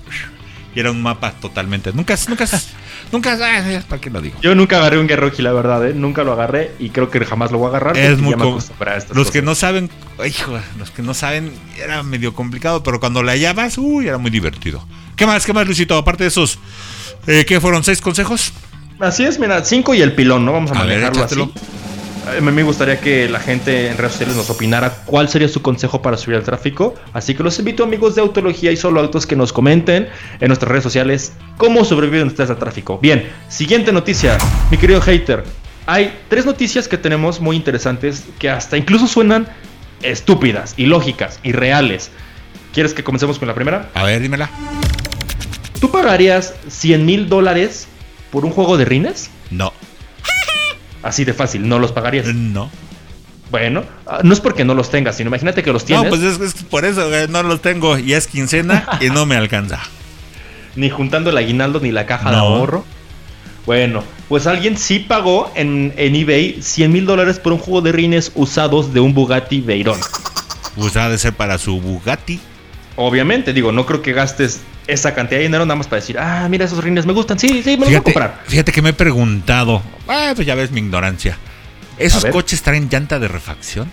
Y 0.75 0.81
era 0.81 0.91
un 0.91 1.01
mapa 1.01 1.33
totalmente. 1.33 1.91
Nunca, 1.95 2.17
nunca, 2.29 2.45
nunca, 3.13 3.39
ah, 3.41 3.83
¿para 3.89 3.99
qué 3.99 4.11
lo 4.11 4.21
digo? 4.21 4.37
Yo 4.43 4.55
nunca 4.55 4.77
agarré 4.77 4.99
un 4.99 5.07
guía 5.07 5.17
rojí, 5.17 5.41
la 5.41 5.55
verdad, 5.55 5.89
¿eh? 5.89 5.95
Nunca 5.95 6.23
lo 6.23 6.33
agarré 6.33 6.73
y 6.79 6.91
creo 6.91 7.09
que 7.09 7.25
jamás 7.25 7.51
lo 7.51 7.57
voy 7.57 7.69
a 7.69 7.71
agarrar. 7.71 7.97
Es 7.97 8.19
muy 8.19 8.35
Los 9.15 9.31
que 9.31 9.41
no 9.41 9.55
saben, 9.55 9.89
hijo, 10.29 10.59
los 10.79 10.91
que 10.91 11.01
no 11.01 11.15
saben, 11.15 11.51
era 11.83 12.03
medio 12.03 12.35
complicado, 12.35 12.83
pero 12.83 13.01
cuando 13.01 13.23
le 13.23 13.33
hallabas, 13.33 13.79
uy, 13.79 14.07
era 14.07 14.19
muy 14.19 14.31
divertido. 14.31 14.87
¿Qué 15.17 15.25
más, 15.25 15.47
qué 15.47 15.55
más, 15.55 15.65
Luisito? 15.65 15.97
Aparte 15.97 16.25
de 16.25 16.29
esos, 16.29 16.59
eh, 17.27 17.47
¿qué 17.49 17.59
fueron? 17.59 17.85
¿Seis 17.85 18.03
consejos? 18.03 18.53
Así 18.99 19.25
es, 19.25 19.39
mira, 19.39 19.65
5 19.65 19.95
y 19.95 20.03
el 20.03 20.13
pilón, 20.13 20.45
¿no? 20.45 20.53
Vamos 20.53 20.73
a 20.73 20.75
A 20.75 20.85
ver, 20.85 21.01
manejarlo 21.01 21.21
échatelo. 21.21 21.53
así. 21.57 21.90
A 22.27 22.41
mí 22.41 22.53
me 22.53 22.63
gustaría 22.63 23.01
que 23.01 23.29
la 23.29 23.41
gente 23.41 23.89
en 23.89 23.97
redes 23.97 24.13
sociales 24.13 24.37
nos 24.37 24.51
opinara 24.51 24.91
cuál 25.07 25.29
sería 25.29 25.49
su 25.49 25.63
consejo 25.63 26.03
para 26.03 26.17
subir 26.17 26.37
al 26.37 26.43
tráfico. 26.43 26.95
Así 27.13 27.35
que 27.35 27.43
los 27.43 27.59
invito, 27.59 27.83
amigos 27.83 28.15
de 28.15 28.21
Autología 28.21 28.71
y 28.71 28.77
Solo 28.77 29.01
Autos, 29.01 29.27
que 29.27 29.37
nos 29.37 29.53
comenten 29.53 30.09
en 30.41 30.49
nuestras 30.49 30.71
redes 30.71 30.85
sociales 30.85 31.33
cómo 31.57 31.85
sobreviven 31.85 32.27
ustedes 32.27 32.51
al 32.51 32.59
tráfico. 32.59 32.99
Bien, 32.99 33.29
siguiente 33.49 33.91
noticia, 33.91 34.37
mi 34.71 34.77
querido 34.77 35.01
hater. 35.01 35.45
Hay 35.87 36.15
tres 36.29 36.45
noticias 36.45 36.89
que 36.89 36.99
tenemos 36.99 37.41
muy 37.41 37.57
interesantes 37.57 38.25
que 38.39 38.51
hasta 38.51 38.77
incluso 38.77 39.07
suenan 39.07 39.49
estúpidas, 40.03 40.75
ilógicas, 40.77 41.41
irreales. 41.43 42.11
¿Quieres 42.73 42.95
que 42.95 43.03
comencemos 43.03 43.39
con 43.39 43.49
la 43.49 43.55
primera? 43.55 43.91
A 43.95 44.05
ver, 44.05 44.21
dímela. 44.21 44.51
¿Tú 45.81 45.91
pagarías 45.91 46.55
100 46.69 47.07
mil 47.07 47.29
dólares 47.29 47.89
por 48.31 48.45
un 48.45 48.53
juego 48.53 48.77
de 48.77 48.85
rines? 48.85 49.31
No, 49.51 49.73
Así 51.03 51.25
de 51.25 51.33
fácil, 51.33 51.69
no 51.69 51.79
los 51.79 51.93
pagarías. 51.93 52.27
no. 52.35 52.71
Bueno, 53.51 53.83
ah, 54.07 54.21
no 54.23 54.33
es 54.33 54.39
porque 54.39 54.65
no 54.65 54.75
los 54.75 54.91
tengas, 54.91 55.17
sino 55.17 55.27
imagínate 55.29 55.65
que 55.65 55.73
los 55.73 55.85
tienes, 55.85 56.05
No, 56.05 56.09
pues 56.11 56.23
es, 56.23 56.39
es 56.41 56.63
por 56.63 56.85
eso, 56.85 57.09
güey, 57.09 57.27
no 57.27 57.43
los 57.43 57.61
tengo. 57.61 57.99
Y 57.99 58.13
es 58.13 58.29
quincena 58.29 58.87
y 59.01 59.11
no 59.11 59.27
me 59.27 59.35
alcanza. 59.35 59.81
ni 60.77 60.91
juntando 60.91 61.31
el 61.31 61.37
aguinaldo 61.37 61.81
ni 61.81 61.91
la 61.91 62.07
caja 62.07 62.31
de 62.31 62.37
ahorro. 62.37 62.85
Bueno, 63.67 64.03
pues 64.29 64.47
alguien 64.47 64.79
sí 64.79 65.01
pagó 65.01 65.53
en, 65.55 65.93
en 65.97 66.15
eBay 66.15 66.63
100 66.63 66.93
mil 66.93 67.07
dólares 67.07 67.39
por 67.39 67.53
un 67.53 67.59
juego 67.59 67.83
de 67.83 67.93
rines 67.93 68.33
usados 68.35 68.95
de 68.95 69.01
un 69.01 69.15
Bugatti 69.15 69.61
Veyron. 69.61 69.99
Pues 70.77 70.97
ha 70.97 71.09
de 71.09 71.19
ser 71.19 71.35
para 71.35 71.59
su 71.59 71.81
Bugatti. 71.81 72.41
Obviamente, 73.03 73.55
digo, 73.55 73.73
no 73.73 73.87
creo 73.87 74.03
que 74.03 74.13
gastes 74.13 74.61
esa 74.87 75.15
cantidad 75.15 75.39
de 75.39 75.45
dinero 75.45 75.65
nada 75.65 75.77
más 75.77 75.87
para 75.87 76.01
decir, 76.01 76.19
ah, 76.19 76.47
mira, 76.51 76.67
esos 76.67 76.85
rines 76.85 77.07
me 77.07 77.15
gustan, 77.15 77.39
sí, 77.39 77.63
sí, 77.63 77.71
me 77.71 77.79
los 77.79 77.89
voy 77.89 77.95
a 77.95 78.03
comprar. 78.03 78.41
fíjate 78.47 78.73
que 78.73 78.83
me 78.83 78.91
he 78.91 78.93
preguntado. 78.93 79.81
Ah, 80.07 80.33
pues 80.35 80.47
ya 80.47 80.55
ves 80.55 80.71
mi 80.71 80.81
ignorancia. 80.81 81.39
¿Esos 81.99 82.25
coches 82.27 82.61
traen 82.63 82.89
llanta 82.91 83.19
de 83.19 83.27
refacción? 83.29 83.91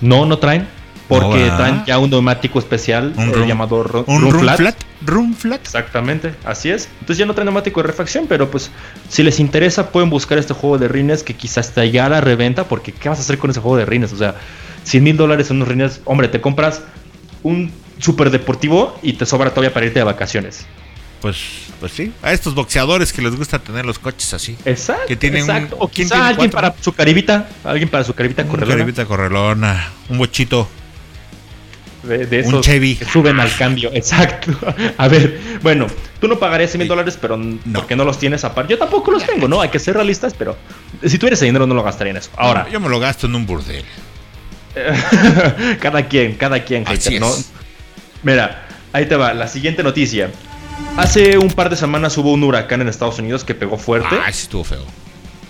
No, 0.00 0.26
no 0.26 0.38
traen, 0.38 0.66
porque 1.08 1.46
traen 1.56 1.84
ya 1.86 1.98
un 1.98 2.10
neumático 2.10 2.58
especial 2.58 3.12
Un 3.16 3.28
eh, 3.30 3.46
llamado 3.46 3.84
ru- 3.84 4.04
¿Un 4.06 4.22
room 4.30 4.40
Flat. 4.40 4.56
flat? 4.56 4.76
¿Room 5.04 5.34
flat? 5.34 5.60
Exactamente, 5.60 6.34
así 6.44 6.70
es. 6.70 6.88
Entonces 7.00 7.18
ya 7.18 7.26
no 7.26 7.34
trae 7.34 7.44
neumático 7.44 7.80
de 7.82 7.86
refacción, 7.86 8.26
pero 8.28 8.50
pues 8.50 8.70
si 9.08 9.22
les 9.22 9.38
interesa 9.40 9.90
pueden 9.90 10.10
buscar 10.10 10.38
este 10.38 10.54
juego 10.54 10.76
de 10.78 10.88
rines 10.88 11.22
que 11.22 11.34
quizás 11.34 11.68
está 11.68 11.84
ya 11.84 12.06
a 12.06 12.08
la 12.08 12.20
reventa, 12.20 12.64
porque 12.64 12.90
¿qué 12.92 13.08
vas 13.08 13.18
a 13.18 13.22
hacer 13.22 13.38
con 13.38 13.50
ese 13.50 13.60
juego 13.60 13.76
de 13.76 13.84
rines? 13.86 14.12
O 14.12 14.16
sea, 14.16 14.34
100 14.84 15.04
mil 15.04 15.16
dólares 15.16 15.50
en 15.50 15.56
unos 15.58 15.68
rines, 15.68 16.00
hombre, 16.04 16.26
te 16.28 16.40
compras 16.40 16.82
un 17.42 17.70
super 18.00 18.30
deportivo 18.30 18.98
y 19.02 19.12
te 19.14 19.26
sobra 19.26 19.50
todavía 19.50 19.72
para 19.72 19.86
irte 19.86 19.98
de 20.00 20.04
vacaciones. 20.04 20.66
Pues, 21.20 21.36
pues 21.80 21.92
sí. 21.92 22.12
A 22.22 22.32
estos 22.32 22.54
boxeadores 22.54 23.12
que 23.12 23.20
les 23.20 23.36
gusta 23.36 23.58
tener 23.58 23.84
los 23.84 23.98
coches 23.98 24.32
así. 24.32 24.56
Exacto. 24.64 25.06
Que 25.06 25.16
tiene 25.16 25.42
un- 25.42 25.50
exacto. 25.50 25.76
O 25.78 25.88
¿quién 25.88 26.06
quizá 26.06 26.14
tiene 26.14 26.28
alguien 26.30 26.50
cuatro? 26.50 26.70
para 26.72 26.82
su 26.82 26.92
caribita, 26.94 27.48
alguien 27.64 27.88
para 27.90 28.04
su 28.04 28.14
caribita 28.14 28.42
Un 28.42 28.48
correlona. 28.48 28.74
caribita 28.74 29.04
correlona, 29.04 29.88
un 30.08 30.18
bochito. 30.18 30.68
De, 32.02 32.24
de 32.24 32.42
Un 32.48 32.62
Chevy. 32.62 32.96
que 32.96 33.04
suben 33.04 33.38
al 33.38 33.54
cambio, 33.54 33.90
exacto. 33.94 34.52
A 34.96 35.06
ver, 35.08 35.38
bueno, 35.62 35.86
tú 36.18 36.28
no 36.28 36.38
pagarías 36.38 36.70
100 36.70 36.78
mil 36.78 36.88
dólares, 36.88 37.18
pero 37.20 37.36
No. 37.36 37.60
porque 37.74 37.94
no 37.94 38.06
los 38.06 38.18
tienes 38.18 38.42
aparte. 38.42 38.72
Yo 38.72 38.78
tampoco 38.78 39.10
los 39.10 39.26
tengo, 39.26 39.46
¿no? 39.46 39.60
Hay 39.60 39.68
que 39.68 39.78
ser 39.78 39.96
realistas, 39.96 40.32
pero 40.32 40.56
si 41.04 41.18
tuvieras 41.18 41.38
ese 41.40 41.44
dinero 41.44 41.66
no 41.66 41.74
lo 41.74 41.82
gastaría 41.82 42.12
en 42.12 42.16
eso. 42.16 42.30
Ahora, 42.38 42.66
Yo 42.70 42.80
me 42.80 42.88
lo 42.88 42.98
gasto 42.98 43.26
en 43.26 43.34
un 43.34 43.44
burdel. 43.44 43.84
cada 45.80 46.06
quien, 46.08 46.34
cada 46.36 46.64
quien, 46.64 46.84
Así 46.86 46.96
hater, 47.10 47.20
¿no? 47.20 47.30
Mira, 48.22 48.66
ahí 48.92 49.06
te 49.06 49.16
va, 49.16 49.34
la 49.34 49.48
siguiente 49.48 49.82
noticia. 49.82 50.30
Hace 50.96 51.38
un 51.38 51.48
par 51.48 51.70
de 51.70 51.76
semanas 51.76 52.16
hubo 52.18 52.32
un 52.32 52.42
huracán 52.42 52.80
en 52.80 52.88
Estados 52.88 53.18
Unidos 53.18 53.44
que 53.44 53.54
pegó 53.54 53.78
fuerte. 53.78 54.16
Ah, 54.20 54.30
sí 54.32 54.42
estuvo 54.42 54.64
feo. 54.64 54.84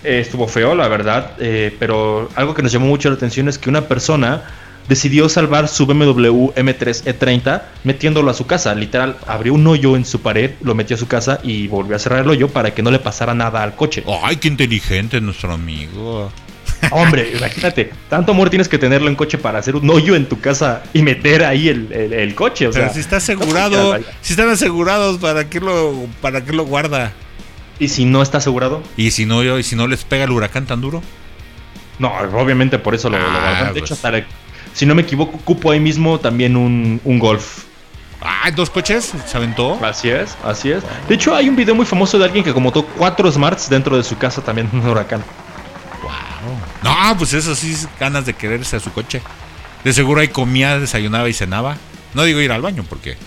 Eh, 0.03 0.19
estuvo 0.19 0.47
feo, 0.47 0.73
la 0.75 0.87
verdad, 0.87 1.33
eh, 1.39 1.75
pero 1.79 2.29
algo 2.35 2.53
que 2.53 2.63
nos 2.63 2.71
llamó 2.71 2.87
mucho 2.87 3.09
la 3.09 3.15
atención 3.15 3.47
es 3.47 3.57
que 3.57 3.69
una 3.69 3.87
persona 3.87 4.43
decidió 4.87 5.29
salvar 5.29 5.67
su 5.67 5.85
BMW 5.85 6.51
M3 6.55 7.03
E30 7.03 7.57
E 7.57 7.61
metiéndolo 7.83 8.31
a 8.31 8.33
su 8.33 8.47
casa. 8.47 8.73
Literal, 8.73 9.17
abrió 9.27 9.53
un 9.53 9.65
hoyo 9.67 9.95
en 9.95 10.05
su 10.05 10.21
pared, 10.21 10.51
lo 10.61 10.73
metió 10.73 10.95
a 10.95 10.99
su 10.99 11.07
casa 11.07 11.39
y 11.43 11.67
volvió 11.67 11.95
a 11.95 11.99
cerrar 11.99 12.23
el 12.23 12.29
hoyo 12.29 12.49
para 12.49 12.73
que 12.73 12.81
no 12.81 12.91
le 12.91 12.99
pasara 12.99 13.33
nada 13.33 13.61
al 13.61 13.75
coche. 13.75 14.03
Ay, 14.23 14.37
qué 14.37 14.47
inteligente 14.47 15.21
nuestro 15.21 15.53
amigo. 15.53 16.31
Hombre, 16.89 17.31
imagínate, 17.37 17.91
tanto 18.09 18.31
amor 18.31 18.49
tienes 18.49 18.67
que 18.67 18.77
tenerlo 18.77 19.07
en 19.07 19.15
coche 19.15 19.37
para 19.37 19.59
hacer 19.59 19.75
un 19.75 19.87
hoyo 19.89 20.15
en 20.15 20.27
tu 20.27 20.39
casa 20.39 20.81
y 20.93 21.03
meter 21.03 21.43
ahí 21.43 21.69
el, 21.69 21.91
el- 21.91 22.13
el 22.13 22.35
coche. 22.35 22.67
O 22.67 22.71
Pero 22.71 22.85
sea, 22.85 22.93
si 22.93 22.99
está 22.99 23.17
asegurado, 23.17 23.97
si 24.21 24.33
están 24.33 24.49
asegurados, 24.49 25.17
¿para 25.19 25.49
qué 25.49 25.59
lo, 25.59 26.07
para 26.21 26.43
qué 26.43 26.53
lo 26.53 26.65
guarda? 26.65 27.11
¿Y 27.79 27.87
si 27.89 28.05
no 28.05 28.21
está 28.21 28.39
asegurado? 28.39 28.81
Y 28.97 29.11
si 29.11 29.25
no, 29.25 29.43
y 29.57 29.63
si 29.63 29.75
no 29.75 29.87
les 29.87 30.03
pega 30.03 30.23
el 30.25 30.31
huracán 30.31 30.65
tan 30.65 30.81
duro. 30.81 31.01
No, 31.99 32.11
obviamente 32.33 32.79
por 32.79 32.95
eso 32.95 33.09
lo, 33.09 33.17
lo 33.19 33.25
Ah, 33.25 33.29
guardan. 33.41 33.73
De 33.73 33.79
pues. 33.79 33.91
hecho, 33.91 33.93
hasta 33.93 34.25
si 34.73 34.85
no 34.85 34.95
me 34.95 35.01
equivoco, 35.03 35.37
cupo 35.39 35.71
ahí 35.71 35.79
mismo 35.79 36.19
también 36.19 36.55
un, 36.55 36.99
un 37.03 37.19
golf. 37.19 37.63
Ay, 38.21 38.51
dos 38.51 38.69
coches, 38.69 39.11
se 39.25 39.37
aventó. 39.37 39.79
Así 39.83 40.09
es, 40.09 40.37
así 40.43 40.71
es. 40.71 40.83
De 41.09 41.15
hecho, 41.15 41.35
hay 41.35 41.49
un 41.49 41.55
video 41.55 41.73
muy 41.73 41.85
famoso 41.87 42.19
de 42.19 42.25
alguien 42.25 42.43
que 42.43 42.51
acomodó 42.51 42.85
cuatro 42.85 43.31
smarts 43.31 43.67
dentro 43.69 43.97
de 43.97 44.03
su 44.03 44.15
casa 44.17 44.41
también 44.43 44.69
en 44.71 44.79
un 44.81 44.87
huracán. 44.87 45.23
No, 46.83 47.15
pues 47.17 47.33
eso 47.33 47.55
sí, 47.55 47.73
es 47.73 47.87
ganas 47.99 48.25
de 48.25 48.33
quererse 48.33 48.75
a 48.75 48.79
su 48.79 48.91
coche. 48.91 49.21
De 49.83 49.93
seguro 49.93 50.21
ahí 50.21 50.27
comía, 50.27 50.79
desayunaba 50.79 51.29
y 51.29 51.33
cenaba. 51.33 51.77
No 52.13 52.23
digo 52.23 52.41
ir 52.41 52.51
al 52.51 52.61
baño 52.61 52.85
porque 52.87 53.17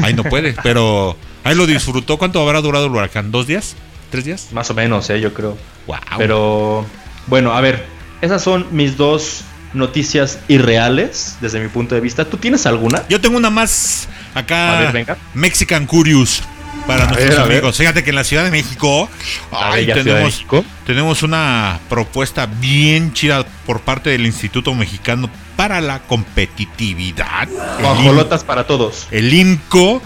ahí 0.00 0.14
no 0.14 0.24
puede, 0.24 0.54
pero 0.62 1.16
ahí 1.44 1.54
lo 1.54 1.66
disfrutó. 1.66 2.16
¿Cuánto 2.18 2.40
habrá 2.40 2.60
durado 2.60 2.86
el 2.86 2.92
huracán? 2.92 3.30
¿Dos 3.30 3.46
días? 3.46 3.76
¿Tres 4.10 4.24
días? 4.24 4.48
Más 4.52 4.70
o 4.70 4.74
menos, 4.74 5.08
eh, 5.10 5.20
yo 5.20 5.32
creo. 5.34 5.56
Wow. 5.86 5.98
Pero, 6.18 6.86
bueno, 7.26 7.52
a 7.52 7.60
ver, 7.60 7.84
esas 8.20 8.42
son 8.42 8.66
mis 8.70 8.96
dos 8.96 9.44
noticias 9.74 10.38
irreales 10.48 11.36
desde 11.40 11.60
mi 11.60 11.68
punto 11.68 11.94
de 11.94 12.00
vista. 12.00 12.24
¿Tú 12.24 12.36
tienes 12.36 12.64
alguna? 12.66 13.04
Yo 13.08 13.20
tengo 13.20 13.36
una 13.36 13.50
más 13.50 14.08
acá. 14.34 14.78
A 14.78 14.80
ver, 14.80 14.92
venga. 14.92 15.16
Mexican 15.34 15.86
Curious. 15.86 16.42
Para 16.86 17.06
nuestros 17.06 17.30
ver, 17.30 17.40
amigos. 17.40 17.76
Fíjate 17.78 18.04
que 18.04 18.10
en 18.10 18.16
la 18.16 18.24
Ciudad 18.24 18.44
de 18.44 18.50
México 18.50 19.08
ay, 19.50 19.86
de 19.86 19.94
tenemos, 19.94 20.24
México. 20.24 20.64
tenemos 20.86 21.22
una 21.22 21.80
propuesta 21.88 22.46
bien 22.46 23.12
chida 23.14 23.44
por 23.66 23.80
parte 23.80 24.10
del 24.10 24.26
Instituto 24.26 24.74
Mexicano 24.74 25.30
para 25.56 25.80
la 25.80 26.00
Competitividad. 26.00 27.48
IN- 27.48 27.80
Guajolotas 27.80 28.44
para 28.44 28.66
todos. 28.66 29.06
El 29.10 29.32
INCO 29.32 30.02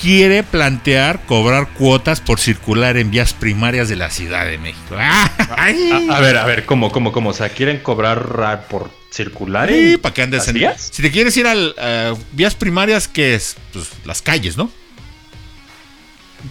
quiere 0.00 0.42
plantear 0.42 1.20
cobrar 1.26 1.68
cuotas 1.74 2.20
por 2.20 2.38
circular 2.40 2.96
en 2.96 3.10
vías 3.10 3.32
primarias 3.34 3.88
de 3.88 3.96
la 3.96 4.08
Ciudad 4.10 4.46
de 4.46 4.56
México. 4.58 4.94
A, 4.98 5.24
a 5.66 6.20
ver, 6.20 6.36
a 6.38 6.44
ver, 6.46 6.64
¿cómo, 6.64 6.90
cómo, 6.92 7.12
cómo? 7.12 7.30
O 7.30 7.34
sea, 7.34 7.48
¿quieren 7.50 7.78
cobrar 7.80 8.66
por 8.68 8.90
circular? 9.10 9.68
Sí, 9.68 9.96
para 9.96 10.14
que 10.14 10.22
andes 10.22 10.46
en. 10.48 10.54
vías? 10.54 10.90
Si 10.92 11.02
te 11.02 11.10
quieres 11.10 11.36
ir 11.36 11.46
a 11.48 12.14
vías 12.32 12.54
primarias, 12.54 13.08
que 13.08 13.34
es? 13.34 13.56
Pues 13.72 13.88
las 14.04 14.22
calles, 14.22 14.56
¿no? 14.56 14.70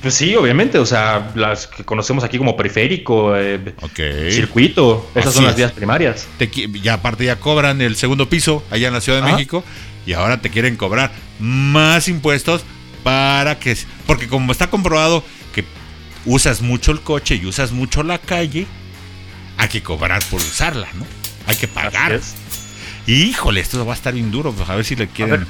Pues 0.02 0.14
sí, 0.14 0.36
obviamente. 0.36 0.78
O 0.78 0.86
sea, 0.86 1.32
las 1.36 1.68
que 1.68 1.84
conocemos 1.84 2.24
aquí 2.24 2.38
como 2.38 2.56
periférico, 2.56 3.36
eh, 3.36 3.60
circuito. 4.30 5.10
Esas 5.16 5.28
Así 5.28 5.36
son 5.38 5.46
las 5.46 5.56
vías 5.56 5.72
primarias. 5.72 6.28
Te 6.38 6.50
ya 6.82 6.94
aparte 6.96 7.26
ya 7.26 7.38
cobran 7.38 7.82
el 7.82 7.96
segundo 7.96 8.30
piso 8.30 8.64
allá 8.72 8.88
en 8.88 8.94
la 8.94 9.02
Ciudad 9.02 9.20
de 9.20 9.26
Ajá. 9.26 9.36
México 9.36 9.64
y 10.06 10.14
ahora 10.14 10.42
te 10.42 10.50
quieren 10.50 10.76
cobrar 10.76 11.12
más 11.40 12.08
impuestos 12.08 12.64
para 13.04 13.60
que 13.60 13.76
porque 14.06 14.28
como 14.28 14.52
está 14.52 14.70
comprobado 14.70 15.24
que 15.54 15.64
usas 16.26 16.62
mucho 16.62 16.92
el 16.92 17.02
coche 17.02 17.36
y 17.36 17.46
usas 17.46 17.72
mucho 17.72 18.04
la 18.04 18.18
calle, 18.20 18.68
hay 19.58 19.68
que 19.70 19.82
cobrar 19.82 20.24
por 20.30 20.40
usarla, 20.40 20.88
¿no? 20.94 21.06
Hay 21.48 21.56
que 21.56 21.68
pagar. 21.68 22.20
Híjole, 23.08 23.62
esto 23.62 23.84
va 23.86 23.94
a 23.94 23.96
estar 23.96 24.14
bien 24.14 24.32
duro, 24.32 24.52
pues, 24.52 24.70
a 24.70 24.76
ver 24.76 24.86
si 24.86 24.96
le 24.96 25.08
quieren. 25.08 25.46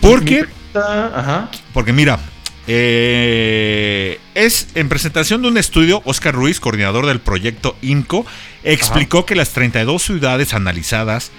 Porque 0.00 0.46
Ajá. 0.74 1.50
porque 1.72 1.92
mira, 1.92 2.18
eh, 2.66 4.20
es 4.34 4.68
en 4.74 4.88
presentación 4.88 5.42
de 5.42 5.48
un 5.48 5.58
estudio, 5.58 6.02
Oscar 6.04 6.34
Ruiz, 6.34 6.60
coordinador 6.60 7.06
del 7.06 7.20
proyecto 7.20 7.76
INCO, 7.82 8.26
explicó 8.64 9.26
que 9.26 9.34
las 9.34 9.50
32 9.50 10.02
ciudades 10.02 10.54
analizadas 10.54 11.30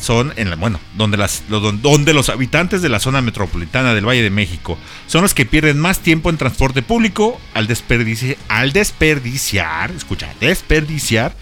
son 0.00 0.32
en 0.36 0.50
la, 0.50 0.56
bueno, 0.56 0.80
donde 0.96 1.16
las 1.16 1.44
donde 1.48 2.12
los 2.12 2.28
habitantes 2.28 2.82
de 2.82 2.88
la 2.88 2.98
zona 2.98 3.20
metropolitana 3.22 3.94
del 3.94 4.04
Valle 4.08 4.22
de 4.22 4.30
México 4.30 4.76
son 5.06 5.22
los 5.22 5.32
que 5.32 5.46
pierden 5.46 5.78
más 5.78 6.00
tiempo 6.00 6.28
en 6.28 6.38
transporte 6.38 6.82
público 6.82 7.40
al 7.54 7.68
desperdiciar, 7.68 8.36
al 8.48 8.72
desperdiciar, 8.72 9.92
escucha, 9.92 10.28
desperdiciar, 10.40 11.34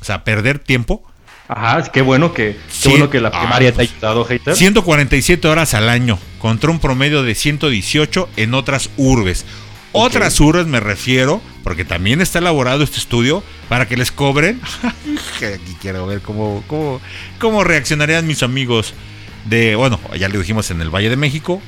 o 0.00 0.04
sea, 0.04 0.24
perder 0.24 0.58
tiempo 0.58 1.02
Ajá, 1.48 1.90
qué 1.92 2.02
bueno 2.02 2.34
que, 2.34 2.54
qué 2.54 2.58
Sí. 2.68 2.88
bueno 2.90 3.08
que 3.08 3.20
la 3.20 3.28
Ah, 3.32 3.40
primaria 3.40 3.70
te 3.70 3.74
ha 3.74 3.76
pues, 3.76 3.92
ayudado, 3.92 4.24
hater. 4.24 4.56
147 4.56 5.46
horas 5.48 5.74
al 5.74 5.88
año, 5.88 6.18
contra 6.46 6.70
un 6.70 6.78
promedio 6.78 7.24
de 7.24 7.34
118 7.34 8.28
en 8.36 8.54
otras 8.54 8.88
urbes. 8.96 9.44
Otras 9.90 10.38
urbes 10.38 10.66
me 10.68 10.78
refiero, 10.78 11.42
porque 11.64 11.84
también 11.84 12.20
está 12.20 12.38
elaborado 12.38 12.84
este 12.84 12.98
estudio, 12.98 13.42
para 13.68 13.88
que 13.88 13.96
les 13.96 14.12
cobren. 14.12 14.60
Aquí 15.38 15.76
quiero 15.82 16.06
ver 16.06 16.20
cómo, 16.20 16.62
cómo, 16.68 17.00
cómo 17.40 17.64
reaccionarían 17.64 18.28
mis 18.28 18.44
amigos 18.44 18.94
de, 19.46 19.74
bueno, 19.74 19.98
ya 20.16 20.28
le 20.28 20.38
dijimos 20.38 20.70
en 20.70 20.80
el 20.82 20.88
Valle 20.90 21.10
de 21.10 21.16
México, 21.16 21.60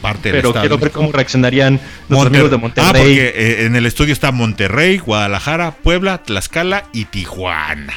parte 0.00 0.30
Pero 0.30 0.54
quiero 0.54 0.78
ver 0.78 0.90
cómo 0.90 1.12
reaccionarían 1.12 1.78
Monter- 2.08 2.26
amigos 2.28 2.50
de 2.52 2.56
Ah, 2.56 2.60
Monterrey. 2.60 2.90
porque 2.92 3.32
eh, 3.36 3.66
en 3.66 3.76
el 3.76 3.84
estudio 3.84 4.14
está 4.14 4.32
Monterrey, 4.32 4.96
Guadalajara, 4.96 5.72
Puebla, 5.72 6.22
Tlaxcala 6.22 6.84
y 6.94 7.04
Tijuana. 7.04 7.92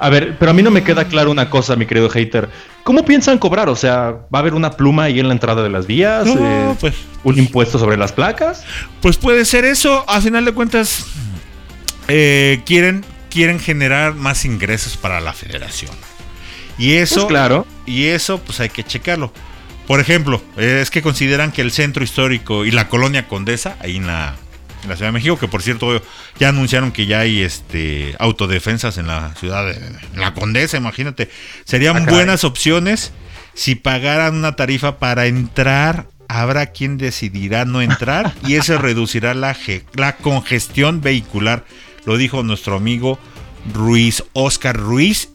A 0.00 0.10
ver, 0.10 0.36
pero 0.38 0.52
a 0.52 0.54
mí 0.54 0.62
no 0.62 0.70
me 0.70 0.84
queda 0.84 1.06
claro 1.08 1.30
una 1.30 1.50
cosa, 1.50 1.74
mi 1.74 1.84
querido 1.86 2.08
hater. 2.08 2.48
¿Cómo 2.84 3.04
piensan 3.04 3.38
cobrar? 3.38 3.68
O 3.68 3.74
sea, 3.76 4.10
¿va 4.32 4.38
a 4.38 4.38
haber 4.38 4.54
una 4.54 4.70
pluma 4.70 5.04
ahí 5.04 5.18
en 5.18 5.26
la 5.26 5.34
entrada 5.34 5.62
de 5.62 5.68
las 5.70 5.86
vías? 5.86 6.24
No, 6.26 6.36
Eh, 6.72 6.76
pues 6.80 6.94
¿Un 7.24 7.36
impuesto 7.38 7.78
sobre 7.78 7.96
las 7.96 8.12
placas? 8.12 8.62
Pues 9.02 9.16
puede 9.16 9.44
ser 9.44 9.64
eso. 9.64 10.04
A 10.08 10.20
final 10.20 10.44
de 10.44 10.52
cuentas, 10.52 11.04
eh, 12.06 12.62
quieren, 12.64 13.04
quieren 13.30 13.58
generar 13.60 14.14
más 14.14 14.44
ingresos 14.44 14.96
para 14.96 15.20
la 15.20 15.32
federación. 15.32 15.92
Y 16.78 16.92
eso, 16.92 17.22
Pues 17.22 17.26
claro. 17.26 17.66
y 17.86 18.04
eso, 18.06 18.38
pues 18.38 18.60
hay 18.60 18.68
que 18.68 18.84
checarlo. 18.84 19.32
Por 19.88 20.00
ejemplo, 20.00 20.40
es 20.56 20.90
que 20.90 21.02
consideran 21.02 21.50
que 21.50 21.60
el 21.62 21.72
centro 21.72 22.04
histórico 22.04 22.64
y 22.64 22.70
la 22.70 22.88
colonia 22.88 23.26
Condesa, 23.26 23.76
ahí 23.80 23.96
en 23.96 24.06
la, 24.06 24.34
en 24.82 24.88
la 24.88 24.96
Ciudad 24.96 25.08
de 25.08 25.12
México, 25.12 25.38
que 25.38 25.48
por 25.48 25.62
cierto 25.62 26.02
ya 26.38 26.48
anunciaron 26.50 26.92
que 26.92 27.06
ya 27.06 27.20
hay 27.20 27.42
este 27.42 28.14
autodefensas 28.18 28.98
en 28.98 29.06
la 29.06 29.34
ciudad 29.34 29.66
de 29.66 29.76
en 29.76 30.20
la 30.20 30.34
Condesa, 30.34 30.76
imagínate. 30.76 31.30
Serían 31.64 32.08
Ah, 32.08 32.10
buenas 32.10 32.44
opciones 32.44 33.12
si 33.54 33.74
pagaran 33.74 34.36
una 34.36 34.56
tarifa 34.56 34.98
para 34.98 35.26
entrar. 35.26 36.06
Habrá 36.30 36.66
quien 36.66 36.98
decidirá 36.98 37.64
no 37.64 37.80
entrar 37.80 38.34
y 38.46 38.56
eso 38.56 38.76
reducirá 38.78 39.34
la, 39.34 39.56
la 39.94 40.16
congestión 40.16 41.00
vehicular. 41.00 41.64
Lo 42.04 42.16
dijo 42.16 42.42
nuestro 42.42 42.76
amigo 42.76 43.18
Ruiz, 43.72 44.22
Oscar 44.34 44.76
Ruiz, 44.76 45.30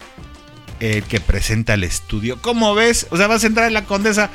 el 0.80 1.04
que 1.04 1.20
presenta 1.20 1.74
el 1.74 1.84
estudio. 1.84 2.38
¿Cómo 2.42 2.76
ves? 2.76 3.08
O 3.10 3.18
sea, 3.18 3.28
vas 3.28 3.44
a 3.44 3.48
entrar 3.48 3.68
en 3.68 3.74
la 3.74 3.86
Condesa. 3.86 4.30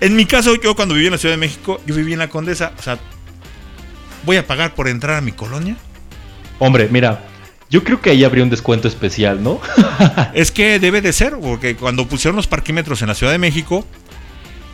En 0.00 0.16
mi 0.16 0.26
caso, 0.26 0.54
yo 0.60 0.74
cuando 0.74 0.94
viví 0.94 1.06
en 1.06 1.12
la 1.12 1.18
Ciudad 1.18 1.34
de 1.34 1.40
México, 1.40 1.80
yo 1.86 1.94
viví 1.94 2.12
en 2.12 2.18
la 2.18 2.28
Condesa. 2.28 2.72
O 2.78 2.82
sea, 2.82 2.98
voy 4.24 4.36
a 4.36 4.46
pagar 4.46 4.74
por 4.74 4.88
entrar 4.88 5.16
a 5.16 5.20
mi 5.20 5.32
colonia. 5.32 5.76
Hombre, 6.58 6.88
mira, 6.90 7.24
yo 7.70 7.84
creo 7.84 8.00
que 8.00 8.10
ahí 8.10 8.24
habría 8.24 8.44
un 8.44 8.50
descuento 8.50 8.88
especial, 8.88 9.42
¿no? 9.42 9.60
Es 10.34 10.50
que 10.50 10.78
debe 10.78 11.00
de 11.00 11.12
ser, 11.12 11.36
porque 11.40 11.76
cuando 11.76 12.06
pusieron 12.06 12.36
los 12.36 12.46
parquímetros 12.46 13.00
en 13.02 13.08
la 13.08 13.14
Ciudad 13.14 13.32
de 13.32 13.38
México, 13.38 13.86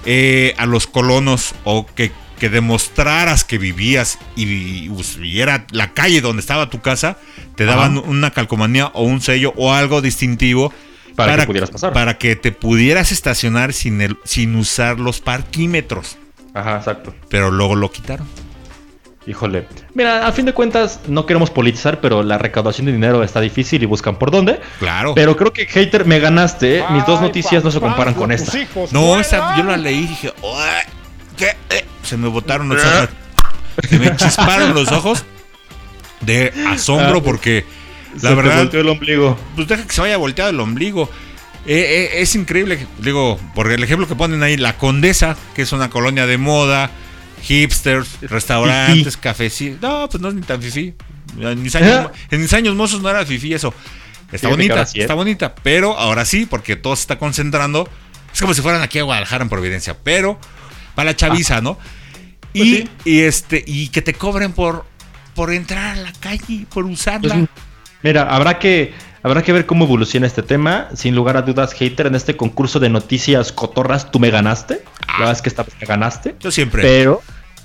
eh, 0.04 0.54
a 0.58 0.66
los 0.66 0.86
colonos 0.86 1.54
o 1.64 1.84
que, 1.86 2.12
que 2.38 2.48
demostraras 2.48 3.44
que 3.44 3.58
vivías 3.58 4.18
y, 4.36 4.88
pues, 4.88 5.18
y 5.22 5.40
era 5.40 5.66
la 5.72 5.92
calle 5.94 6.20
donde 6.20 6.40
estaba 6.40 6.70
tu 6.70 6.80
casa, 6.80 7.18
te 7.56 7.64
daban 7.64 7.98
Ajá. 7.98 8.08
una 8.08 8.30
calcomanía 8.30 8.86
o 8.94 9.02
un 9.02 9.20
sello 9.20 9.52
o 9.56 9.72
algo 9.72 10.00
distintivo 10.02 10.72
Para 11.16 11.36
que 11.38 11.46
pudieras 11.46 11.70
pasar. 11.70 11.92
para 11.92 12.18
que 12.18 12.36
te 12.36 12.52
pudieras 12.52 13.10
estacionar 13.12 13.72
sin, 13.72 14.00
el, 14.00 14.16
sin 14.24 14.54
usar 14.56 14.98
los 15.00 15.20
parquímetros. 15.20 16.18
Ajá, 16.54 16.76
exacto. 16.78 17.14
Pero 17.28 17.50
luego 17.50 17.74
lo 17.74 17.90
quitaron. 17.90 18.26
Híjole. 19.26 19.66
Mira, 19.94 20.26
a 20.26 20.32
fin 20.32 20.46
de 20.46 20.52
cuentas, 20.52 21.00
no 21.08 21.26
queremos 21.26 21.50
politizar, 21.50 22.00
pero 22.00 22.22
la 22.22 22.38
recaudación 22.38 22.86
de 22.86 22.92
dinero 22.92 23.24
está 23.24 23.40
difícil 23.40 23.82
y 23.82 23.86
buscan 23.86 24.16
por 24.18 24.30
dónde. 24.30 24.60
Claro. 24.78 25.14
Pero 25.16 25.36
creo 25.36 25.52
que, 25.52 25.66
hater, 25.66 26.04
me 26.04 26.20
ganaste. 26.20 26.78
¿eh? 26.78 26.84
Mis 26.90 27.04
dos 27.06 27.20
noticias 27.20 27.64
no 27.64 27.70
se 27.72 27.80
comparan 27.80 28.14
con 28.14 28.30
esta. 28.30 28.52
No, 28.92 29.18
esa, 29.18 29.56
yo 29.56 29.64
la 29.64 29.76
leí 29.76 30.04
y 30.04 30.06
dije, 30.06 30.32
"Ué, 30.42 30.82
¿qué? 31.36 31.56
Eh", 31.70 31.84
Se 32.04 32.16
me 32.16 32.28
botaron 32.28 32.68
los 32.68 32.84
ojos. 32.84 33.08
Se 33.88 33.98
me 33.98 34.14
chisparon 34.16 34.74
los 34.74 34.90
ojos 34.92 35.24
de 36.20 36.52
asombro 36.68 37.18
Ah, 37.18 37.22
porque 37.24 37.64
Se 38.16 38.22
la 38.24 38.30
te 38.30 38.36
verdad, 38.36 38.56
volteó 38.58 38.80
el 38.80 38.88
ombligo. 38.88 39.38
pues 39.56 39.66
deja 39.68 39.84
que 39.86 39.92
se 39.92 40.00
vaya 40.00 40.16
volteado 40.16 40.50
el 40.50 40.60
ombligo. 40.60 41.10
Eh, 41.66 42.10
eh, 42.14 42.22
es 42.22 42.34
increíble, 42.36 42.86
digo, 43.00 43.40
porque 43.56 43.74
el 43.74 43.82
ejemplo 43.82 44.06
que 44.06 44.14
ponen 44.14 44.42
ahí, 44.44 44.56
la 44.56 44.78
Condesa, 44.78 45.36
que 45.56 45.62
es 45.62 45.72
una 45.72 45.90
colonia 45.90 46.24
de 46.26 46.38
moda, 46.38 46.90
hipsters, 47.42 48.20
restaurantes, 48.22 49.16
cafés. 49.16 49.60
No, 49.80 50.08
pues 50.08 50.20
no 50.20 50.28
es 50.28 50.34
ni 50.34 50.42
tan 50.42 50.60
fifí. 50.60 50.94
En 51.38 51.62
mis 51.62 51.74
años, 51.74 52.10
en 52.30 52.40
mis 52.40 52.52
años 52.52 52.74
mozos 52.74 53.02
no 53.02 53.10
era 53.10 53.24
fifí 53.26 53.52
eso. 53.52 53.72
Está 54.32 54.48
bonita, 54.48 54.86
sí, 54.86 54.98
¿eh? 54.98 55.02
está 55.02 55.14
bonita, 55.14 55.54
pero 55.54 55.96
ahora 55.96 56.24
sí, 56.24 56.46
porque 56.46 56.76
todo 56.76 56.96
se 56.96 57.02
está 57.02 57.18
concentrando. 57.18 57.88
Es 58.32 58.40
como 58.40 58.54
si 58.54 58.60
fueran 58.60 58.82
aquí 58.82 58.98
a 58.98 59.02
Guadalajara 59.02 59.42
en 59.42 59.48
Providencia, 59.48 59.96
pero 60.02 60.38
para 60.94 61.10
la 61.10 61.16
chaviza, 61.16 61.60
¿no? 61.60 61.78
Y, 62.52 62.58
Pues 62.58 62.90
sí. 63.04 63.10
y 63.10 63.20
este, 63.20 63.64
y 63.66 63.88
que 63.88 64.02
te 64.02 64.14
cobren 64.14 64.52
por, 64.52 64.84
por 65.34 65.52
entrar 65.52 65.98
a 65.98 66.00
la 66.00 66.12
calle, 66.12 66.66
por 66.72 66.84
usarla. 66.86 67.34
Pues, 67.34 67.48
mira, 68.02 68.22
habrá 68.22 68.58
que, 68.58 68.94
habrá 69.22 69.42
que 69.42 69.52
ver 69.52 69.66
cómo 69.66 69.84
evoluciona 69.84 70.26
este 70.26 70.42
tema. 70.42 70.88
Sin 70.94 71.14
lugar 71.14 71.36
a 71.36 71.42
dudas, 71.42 71.72
hater, 71.74 72.06
en 72.06 72.14
este 72.14 72.36
concurso 72.36 72.80
de 72.80 72.88
noticias 72.88 73.52
cotorras, 73.52 74.10
tú 74.10 74.18
me 74.18 74.30
ganaste. 74.30 74.82
La 75.08 75.18
verdad 75.18 75.32
es 75.32 75.42
que 75.42 75.48
esta 75.48 75.62
vez 75.62 75.74
ganaste. 75.80 76.34
Yo 76.40 76.50
siempre. 76.50 76.82
Pero 76.82 77.22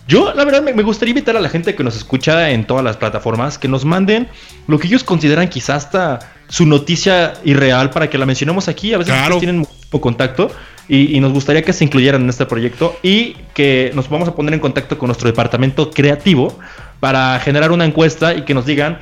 yo, 0.08 0.34
la 0.34 0.44
verdad, 0.46 0.62
me, 0.62 0.84
gustaría 0.84 1.12
invitar 1.12 1.38
a 1.38 1.40
la 1.40 1.50
gente 1.50 1.76
que 1.76 1.84
nos 1.84 1.96
escucha 1.96 2.50
en 2.52 2.66
todas 2.66 2.84
las 2.84 2.98
plataformas 2.98 3.58
que 3.58 3.68
nos 3.68 3.86
manden 3.86 4.28
lo 4.68 4.80
que 4.80 4.88
ellos 4.88 5.04
consideran 5.04 5.48
quizás 5.48 5.86
hasta 5.86 6.20
su 6.48 6.66
noticia 6.66 7.34
irreal 7.46 7.92
para 7.92 8.10
que 8.10 8.18
la 8.18 8.26
mencionemos 8.26 8.68
aquí. 8.68 8.94
A 8.94 8.98
veces 8.98 9.14
Claro. 9.14 9.38
tienen 9.38 9.60
mucho 9.60 10.02
contacto 10.02 10.52
y, 10.88 11.16
y 11.16 11.20
nos 11.20 11.32
gustaría 11.32 11.62
que 11.62 11.72
se 11.72 11.84
incluyeran 11.84 12.24
en 12.24 12.30
este 12.30 12.46
proyecto 12.46 12.98
y 13.04 13.36
que 13.54 13.92
nos 13.94 14.10
vamos 14.10 14.28
a 14.28 14.36
poner 14.36 14.54
en 14.54 14.60
contacto 14.60 14.98
con 14.98 15.08
nuestro 15.08 15.28
departamento 15.28 15.92
creativo 15.92 16.60
para 17.00 17.40
generar 17.40 17.72
una 17.72 17.86
encuesta 17.86 18.34
y 18.34 18.44
que 18.44 18.54
nos 18.54 18.66
digan 18.66 19.00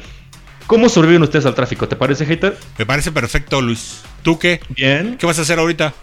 cómo 0.68 0.90
sobreviven 0.90 1.24
ustedes 1.24 1.46
al 1.48 1.56
tráfico. 1.56 1.88
¿Te 1.88 1.96
parece, 1.96 2.26
hater? 2.26 2.56
Me 2.78 2.86
parece 2.86 3.12
perfecto, 3.12 3.62
Luis. 3.62 4.02
¿Tú 4.22 4.38
qué? 4.38 4.60
Bien. 4.70 5.18
¿Qué 5.18 5.26
vas 5.26 5.40
a 5.40 5.42
hacer 5.42 5.58
ahorita? 5.58 5.94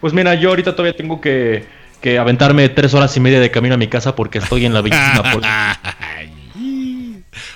Pues 0.00 0.12
mira, 0.12 0.34
yo 0.34 0.50
ahorita 0.50 0.72
todavía 0.72 0.96
tengo 0.96 1.20
que, 1.20 1.64
que 2.00 2.18
aventarme 2.18 2.68
tres 2.68 2.94
horas 2.94 3.16
y 3.16 3.20
media 3.20 3.40
de 3.40 3.50
camino 3.50 3.74
a 3.74 3.78
mi 3.78 3.88
casa 3.88 4.14
porque 4.14 4.38
estoy 4.38 4.66
en 4.66 4.74
la 4.74 4.80
bellísima 4.82 5.22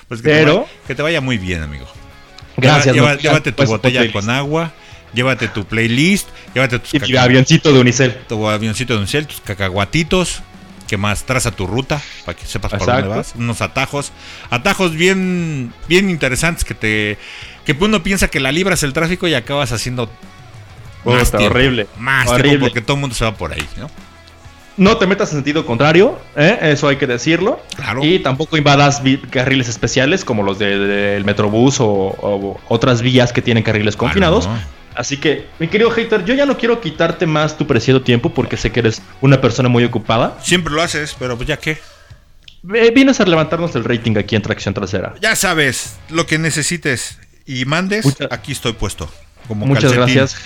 pues 0.07 0.21
que, 0.21 0.29
te 0.29 0.35
Pero- 0.39 0.59
vaya, 0.61 0.71
que 0.87 0.95
te 0.95 1.01
vaya 1.01 1.21
muy 1.21 1.37
bien, 1.37 1.63
amigo. 1.63 1.85
Gracias. 2.57 2.93
Lleva- 2.95 3.13
no, 3.15 3.19
llévate 3.19 3.51
tu 3.51 3.57
pues, 3.57 3.69
botella 3.69 3.99
playlist. 4.01 4.13
con 4.13 4.29
agua, 4.29 4.71
llévate 5.13 5.47
tu 5.47 5.65
playlist, 5.65 6.27
llévate 6.53 6.79
tus 6.79 7.09
Y 7.09 7.15
avioncito 7.17 7.71
de 7.73 7.79
Unicel. 7.79 8.15
tu 8.27 8.47
avioncito 8.47 8.93
de 8.93 8.99
unicel, 8.99 9.25
tus 9.27 9.41
cacahuatitos. 9.41 10.41
¿Qué 10.87 10.97
más? 10.97 11.23
Traza 11.23 11.51
tu 11.51 11.65
ruta 11.67 12.01
para 12.25 12.37
que 12.37 12.45
sepas 12.45 12.71
por 12.73 12.85
dónde 12.85 13.07
vas. 13.07 13.33
Unos 13.37 13.61
atajos. 13.61 14.11
Atajos 14.49 14.93
bien, 14.93 15.73
bien 15.87 16.09
interesantes 16.09 16.65
que 16.65 16.73
te. 16.73 17.17
Que 17.65 17.71
uno 17.79 18.03
piensa 18.03 18.27
que 18.27 18.41
la 18.41 18.51
libras 18.51 18.83
el 18.83 18.91
tráfico 18.91 19.25
y 19.29 19.33
acabas 19.33 19.71
haciendo 19.71 20.11
más 21.05 21.31
tiempo. 21.31 21.47
horrible. 21.55 21.87
Más 21.97 22.27
Horrible. 22.27 22.49
tiempo 22.49 22.65
porque 22.67 22.81
todo 22.81 22.95
el 22.95 23.01
mundo 23.01 23.15
se 23.15 23.25
va 23.25 23.33
por 23.35 23.53
ahí, 23.53 23.67
¿no? 23.77 23.89
No 24.77 24.97
te 24.97 25.05
metas 25.05 25.29
en 25.31 25.35
sentido 25.39 25.65
contrario, 25.65 26.17
¿eh? 26.35 26.57
eso 26.61 26.87
hay 26.87 26.95
que 26.95 27.05
decirlo. 27.05 27.59
Claro. 27.75 28.03
Y 28.03 28.19
tampoco 28.19 28.55
invadas 28.57 29.01
carriles 29.29 29.67
especiales 29.67 30.23
como 30.25 30.43
los 30.43 30.57
de- 30.59 30.79
del 30.79 31.25
Metrobús 31.25 31.79
o, 31.81 31.85
o 31.87 32.59
otras 32.69 33.01
vías 33.01 33.33
que 33.33 33.41
tienen 33.41 33.63
carriles 33.63 33.95
confinados. 33.95 34.47
No. 34.47 34.57
Así 34.95 35.17
que, 35.17 35.47
mi 35.59 35.67
querido 35.67 35.91
hater, 35.91 36.25
yo 36.25 36.33
ya 36.33 36.45
no 36.45 36.57
quiero 36.57 36.81
quitarte 36.81 37.25
más 37.25 37.57
tu 37.57 37.67
preciado 37.67 38.01
tiempo 38.01 38.33
porque 38.33 38.57
sé 38.57 38.71
que 38.71 38.79
eres 38.79 39.01
una 39.21 39.39
persona 39.41 39.69
muy 39.69 39.83
ocupada. 39.83 40.37
Siempre 40.41 40.73
lo 40.73 40.81
haces, 40.81 41.15
pero 41.19 41.35
pues 41.35 41.47
ya 41.47 41.57
qué. 41.57 41.77
Eh, 42.73 42.91
Vienes 42.93 43.19
a 43.19 43.25
levantarnos 43.25 43.75
el 43.75 43.83
rating 43.83 44.17
aquí 44.17 44.35
en 44.35 44.41
Tracción 44.41 44.73
Trasera. 44.73 45.13
Ya 45.21 45.35
sabes, 45.35 45.97
lo 46.09 46.25
que 46.25 46.37
necesites 46.37 47.19
y 47.45 47.65
mandes, 47.65 48.05
Mucha- 48.05 48.27
aquí 48.31 48.51
estoy 48.53 48.73
puesto. 48.73 49.09
Como 49.47 49.65
Muchas 49.65 49.91
calcetín. 49.91 50.15
gracias, 50.15 50.41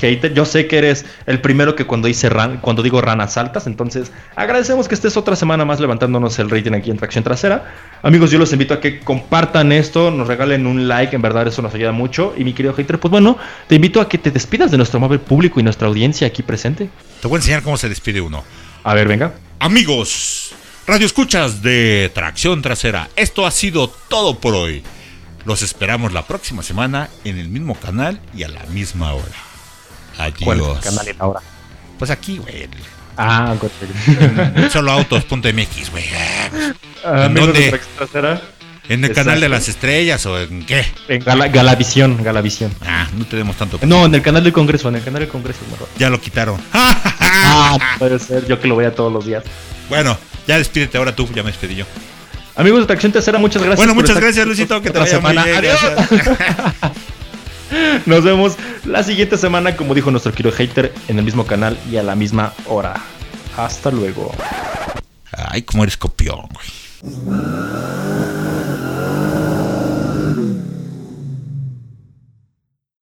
hater. 0.00 0.34
Yo 0.34 0.44
sé 0.44 0.66
que 0.66 0.78
eres 0.78 1.04
el 1.26 1.40
primero 1.40 1.76
que 1.76 1.84
cuando 1.86 2.08
dice 2.08 2.28
ran- 2.28 2.60
cuando 2.60 2.82
digo 2.82 3.00
ranas 3.00 3.34
saltas, 3.34 3.66
entonces 3.66 4.10
agradecemos 4.36 4.88
que 4.88 4.94
estés 4.94 5.16
otra 5.16 5.36
semana 5.36 5.64
más 5.64 5.80
levantándonos 5.80 6.38
el 6.38 6.50
rating 6.50 6.72
aquí 6.72 6.90
en 6.90 6.96
Tracción 6.96 7.22
Trasera. 7.24 7.74
Amigos, 8.02 8.30
yo 8.30 8.38
los 8.38 8.52
invito 8.52 8.74
a 8.74 8.80
que 8.80 9.00
compartan 9.00 9.72
esto, 9.72 10.10
nos 10.10 10.26
regalen 10.28 10.66
un 10.66 10.88
like, 10.88 11.14
en 11.14 11.22
verdad 11.22 11.46
eso 11.46 11.62
nos 11.62 11.74
ayuda 11.74 11.92
mucho. 11.92 12.34
Y 12.36 12.44
mi 12.44 12.52
querido 12.52 12.74
hater, 12.74 12.98
pues 12.98 13.10
bueno, 13.10 13.36
te 13.68 13.74
invito 13.76 14.00
a 14.00 14.08
que 14.08 14.18
te 14.18 14.30
despidas 14.30 14.70
de 14.70 14.76
nuestro 14.76 14.98
amable 14.98 15.18
público 15.18 15.60
y 15.60 15.62
nuestra 15.62 15.88
audiencia 15.88 16.26
aquí 16.26 16.42
presente. 16.42 16.88
Te 17.20 17.28
voy 17.28 17.36
a 17.36 17.40
enseñar 17.40 17.62
cómo 17.62 17.76
se 17.76 17.88
despide 17.88 18.20
uno. 18.20 18.42
A 18.84 18.94
ver, 18.94 19.06
venga. 19.08 19.34
Amigos, 19.58 20.52
radio 20.86 21.04
escuchas 21.06 21.62
de 21.62 22.10
Tracción 22.14 22.62
Trasera. 22.62 23.08
Esto 23.16 23.46
ha 23.46 23.50
sido 23.50 23.88
todo 24.08 24.38
por 24.38 24.54
hoy. 24.54 24.82
Los 25.44 25.62
esperamos 25.62 26.12
la 26.12 26.26
próxima 26.26 26.62
semana 26.62 27.08
en 27.24 27.38
el 27.38 27.48
mismo 27.48 27.74
canal 27.74 28.20
y 28.36 28.42
a 28.42 28.48
la 28.48 28.64
misma 28.66 29.12
hora. 29.14 29.24
¿Cuál 30.44 30.60
es 30.60 30.66
Adiós. 30.66 30.80
canal? 30.84 31.34
Pues 31.98 32.10
aquí, 32.10 32.38
güey. 32.38 32.68
Ah, 33.22 33.54
en 34.56 34.70
Soloautos.mx, 34.70 35.90
güey. 35.90 36.04
amigos 37.04 37.46
dónde? 37.48 37.60
de 37.60 37.68
Tracción 37.70 37.96
Trasera. 37.98 38.40
En 38.88 39.04
el 39.04 39.12
canal 39.12 39.38
de 39.40 39.48
las 39.50 39.68
estrellas 39.68 40.24
o 40.24 40.40
en 40.40 40.64
qué. 40.64 40.86
En 41.06 41.22
Gala- 41.22 41.48
Galavisión, 41.48 42.22
Galavisión. 42.22 42.72
Ah, 42.86 43.06
no 43.14 43.26
tenemos 43.26 43.56
tanto. 43.56 43.78
No, 43.82 44.06
en 44.06 44.14
el 44.14 44.22
canal 44.22 44.42
del 44.42 44.54
Congreso, 44.54 44.88
en 44.88 44.96
el 44.96 45.04
canal 45.04 45.20
del 45.20 45.28
Congreso 45.28 45.58
mejor. 45.70 45.86
Ya 45.98 46.08
lo 46.08 46.20
quitaron. 46.20 46.58
Ah, 46.72 47.78
puede 47.98 48.18
ser, 48.18 48.46
yo 48.46 48.58
que 48.60 48.66
lo 48.68 48.76
vea 48.76 48.94
todos 48.94 49.12
los 49.12 49.24
días. 49.26 49.44
bueno, 49.88 50.16
ya 50.46 50.56
despídete 50.58 50.96
ahora 50.98 51.14
tú, 51.14 51.28
ya 51.34 51.42
me 51.42 51.50
despedí 51.50 51.74
yo. 51.76 51.84
Amigos 52.56 52.80
de 52.80 52.86
Tracción 52.86 53.12
Tercera, 53.12 53.38
muchas 53.38 53.62
gracias. 53.62 53.76
Bueno, 53.78 53.94
muchas 53.94 54.16
gracias, 54.18 54.46
Luisito, 54.46 54.80
que 54.82 54.90
te 54.90 54.98
vaya 54.98 55.20
muy 55.20 55.32
bien. 55.32 55.44
semana. 55.44 55.58
Adiós. 55.58 56.92
Nos 58.06 58.24
vemos 58.24 58.56
la 58.84 59.02
siguiente 59.02 59.36
semana, 59.36 59.76
como 59.76 59.94
dijo 59.94 60.10
nuestro 60.10 60.32
querido 60.32 60.54
hater, 60.54 60.92
en 61.08 61.18
el 61.18 61.24
mismo 61.24 61.46
canal 61.46 61.78
y 61.90 61.96
a 61.96 62.02
la 62.02 62.14
misma 62.14 62.52
hora. 62.66 62.94
Hasta 63.56 63.90
luego. 63.90 64.32
Ay, 65.32 65.62
cómo 65.62 65.82
eres 65.82 65.96
copión, 65.96 66.48
güey. 66.52 68.39